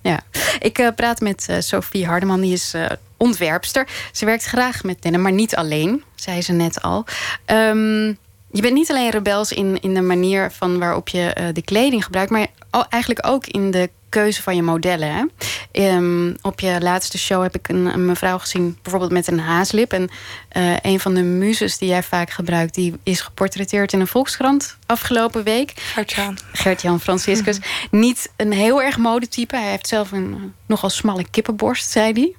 [0.10, 0.22] Ja,
[0.60, 2.86] ik eh, praat met eh, Sophie Hardeman, die is eh,
[3.18, 3.88] ontwerpster.
[4.12, 7.06] Ze werkt graag met dennen, maar niet alleen, zei ze net al.
[7.46, 8.14] Ehm,
[8.52, 12.04] je bent niet alleen rebels in, in de manier van waarop je eh, de kleding
[12.04, 12.48] gebruikt, maar
[12.90, 15.14] eigenlijk ook in de keuze van je modellen.
[15.14, 15.24] Hè?
[15.72, 19.94] Ehm, op je laatste show heb ik een, een mevrouw gezien, bijvoorbeeld met een haaslip.
[19.94, 20.10] En
[20.50, 24.78] eh, een van de muzes die jij vaak gebruikt, die is geportretteerd in een Volkskrant
[24.86, 25.72] afgelopen week.
[25.76, 26.38] Gert-Jan.
[26.54, 27.60] Gert-Jan Franciscus.
[27.92, 29.56] Niet een heel erg modetype.
[29.56, 32.36] Hij heeft zelf een eh, nogal smalle kippenborst, zei hij.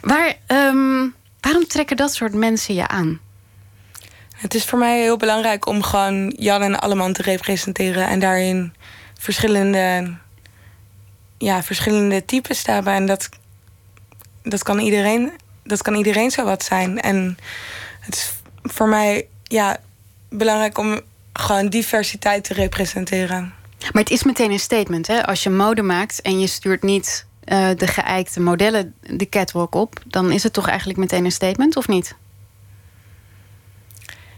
[0.00, 1.08] Waar, ehm,
[1.40, 3.20] waarom trekken dat soort mensen je aan?
[4.44, 8.06] Het is voor mij heel belangrijk om gewoon Jan en Alleman te representeren.
[8.06, 8.74] En daarin
[9.18, 10.14] verschillende,
[11.38, 12.92] ja, verschillende types te hebben.
[12.92, 13.28] En dat,
[14.42, 15.32] dat, kan iedereen,
[15.62, 17.00] dat kan iedereen zo wat zijn.
[17.00, 17.38] En
[18.00, 18.32] het is
[18.62, 19.76] voor mij ja,
[20.28, 21.00] belangrijk om
[21.32, 23.54] gewoon diversiteit te representeren.
[23.92, 25.06] Maar het is meteen een statement.
[25.06, 25.26] Hè?
[25.26, 30.00] Als je mode maakt en je stuurt niet eh, de geëikte modellen de catwalk op...
[30.06, 32.14] dan is het toch eigenlijk meteen een statement, of niet?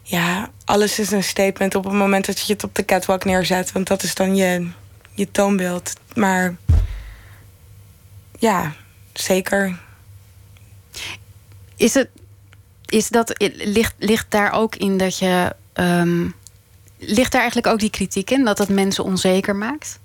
[0.09, 3.73] Ja, alles is een statement op het moment dat je het op de catwalk neerzet.
[3.73, 4.69] Want dat is dan je,
[5.13, 5.93] je toonbeeld.
[6.15, 6.57] Maar
[8.39, 8.73] ja,
[9.13, 9.79] zeker.
[11.77, 12.09] Is het,
[12.87, 15.55] is dat, ligt, ligt daar ook in dat je.
[15.73, 16.29] ehm,
[16.99, 18.45] ligt daar eigenlijk ook die kritiek in?
[18.45, 19.99] Dat dat mensen onzeker maakt?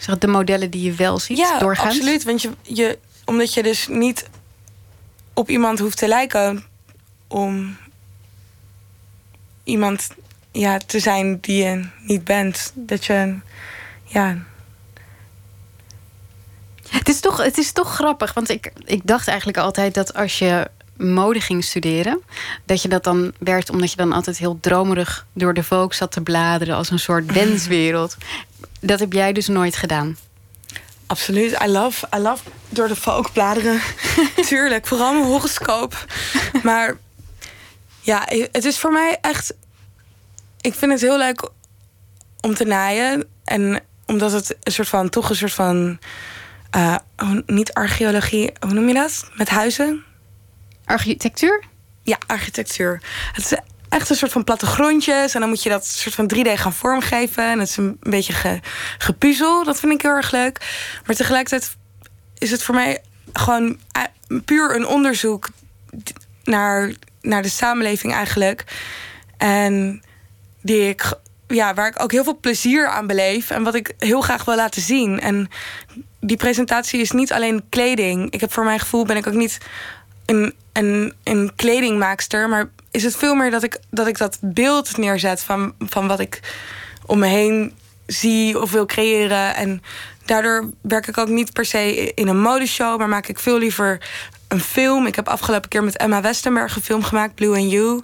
[0.00, 1.88] Zeg, de modellen die je wel ziet Ja, doorgaans?
[1.94, 2.24] absoluut.
[2.24, 4.28] Want je, je, omdat je dus niet
[5.34, 6.64] op iemand hoeft te lijken
[7.28, 7.76] om
[9.68, 10.08] iemand
[10.52, 12.72] ja, te zijn die je niet bent.
[12.74, 13.38] Dat je,
[14.04, 14.36] ja,
[16.88, 20.38] Het is toch, het is toch grappig, want ik, ik dacht eigenlijk altijd dat als
[20.38, 22.20] je mode ging studeren,
[22.64, 26.12] dat je dat dan werd omdat je dan altijd heel dromerig door de volk zat
[26.12, 28.16] te bladeren als een soort wenswereld.
[28.80, 30.16] Dat heb jij dus nooit gedaan.
[31.06, 31.58] Absoluut.
[31.64, 33.80] I love, I love door de volk bladeren.
[34.48, 36.06] Tuurlijk, vooral mijn horoscoop.
[36.62, 36.96] Maar
[38.08, 39.54] ja, het is voor mij echt...
[40.60, 41.50] Ik vind het heel leuk
[42.40, 43.24] om te naaien.
[43.44, 45.08] En omdat het een soort van...
[45.08, 45.98] Toch een soort van...
[46.70, 46.96] eh,
[47.46, 49.30] niet archeologie, hoe noem je dat?
[49.34, 50.04] Met huizen?
[50.84, 51.64] Architectuur?
[52.02, 53.02] Ja, architectuur.
[53.32, 55.34] Het is echt een soort van plattegrondjes.
[55.34, 57.44] En dan moet je dat soort van 3D gaan vormgeven.
[57.44, 58.60] En het is een beetje ge,
[58.98, 59.64] gepuzzel.
[59.64, 60.60] Dat vind ik heel erg leuk.
[61.06, 61.76] Maar tegelijkertijd
[62.38, 63.02] is het voor mij
[63.32, 64.02] gewoon eh,
[64.44, 65.48] puur een onderzoek
[66.44, 66.92] naar,
[67.28, 68.64] naar de samenleving eigenlijk.
[69.36, 70.02] En
[70.62, 71.12] die ik,
[71.46, 73.50] ja, waar ik ook heel veel plezier aan beleef.
[73.50, 75.20] En wat ik heel graag wil laten zien.
[75.20, 75.48] En
[76.20, 78.30] die presentatie is niet alleen kleding.
[78.30, 79.58] Ik heb voor mijn gevoel ben ik ook niet
[80.26, 82.48] een, een, een kledingmaakster.
[82.48, 86.20] Maar is het veel meer dat ik dat, ik dat beeld neerzet van, van wat
[86.20, 86.40] ik
[87.06, 87.72] om me heen
[88.06, 89.54] zie of wil creëren.
[89.54, 89.82] En
[90.24, 94.00] daardoor werk ik ook niet per se in een modeshow, maar maak ik veel liever
[94.48, 95.06] een film.
[95.06, 98.02] Ik heb afgelopen keer met Emma Westenberg een film gemaakt, Blue and You.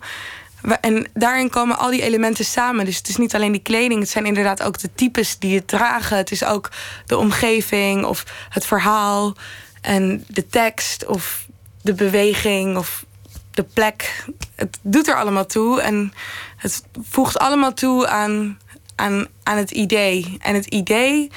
[0.81, 2.85] En daarin komen al die elementen samen.
[2.85, 5.69] Dus het is niet alleen die kleding, het zijn inderdaad ook de types die het
[5.69, 6.17] dragen.
[6.17, 6.71] Het is ook
[7.07, 9.35] de omgeving of het verhaal
[9.81, 11.47] en de tekst of
[11.83, 13.05] de beweging of
[13.51, 14.25] de plek.
[14.55, 16.13] Het doet er allemaal toe en
[16.57, 18.59] het voegt allemaal toe aan,
[18.95, 20.37] aan, aan het idee.
[20.41, 21.31] En het idee,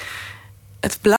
[0.80, 0.98] het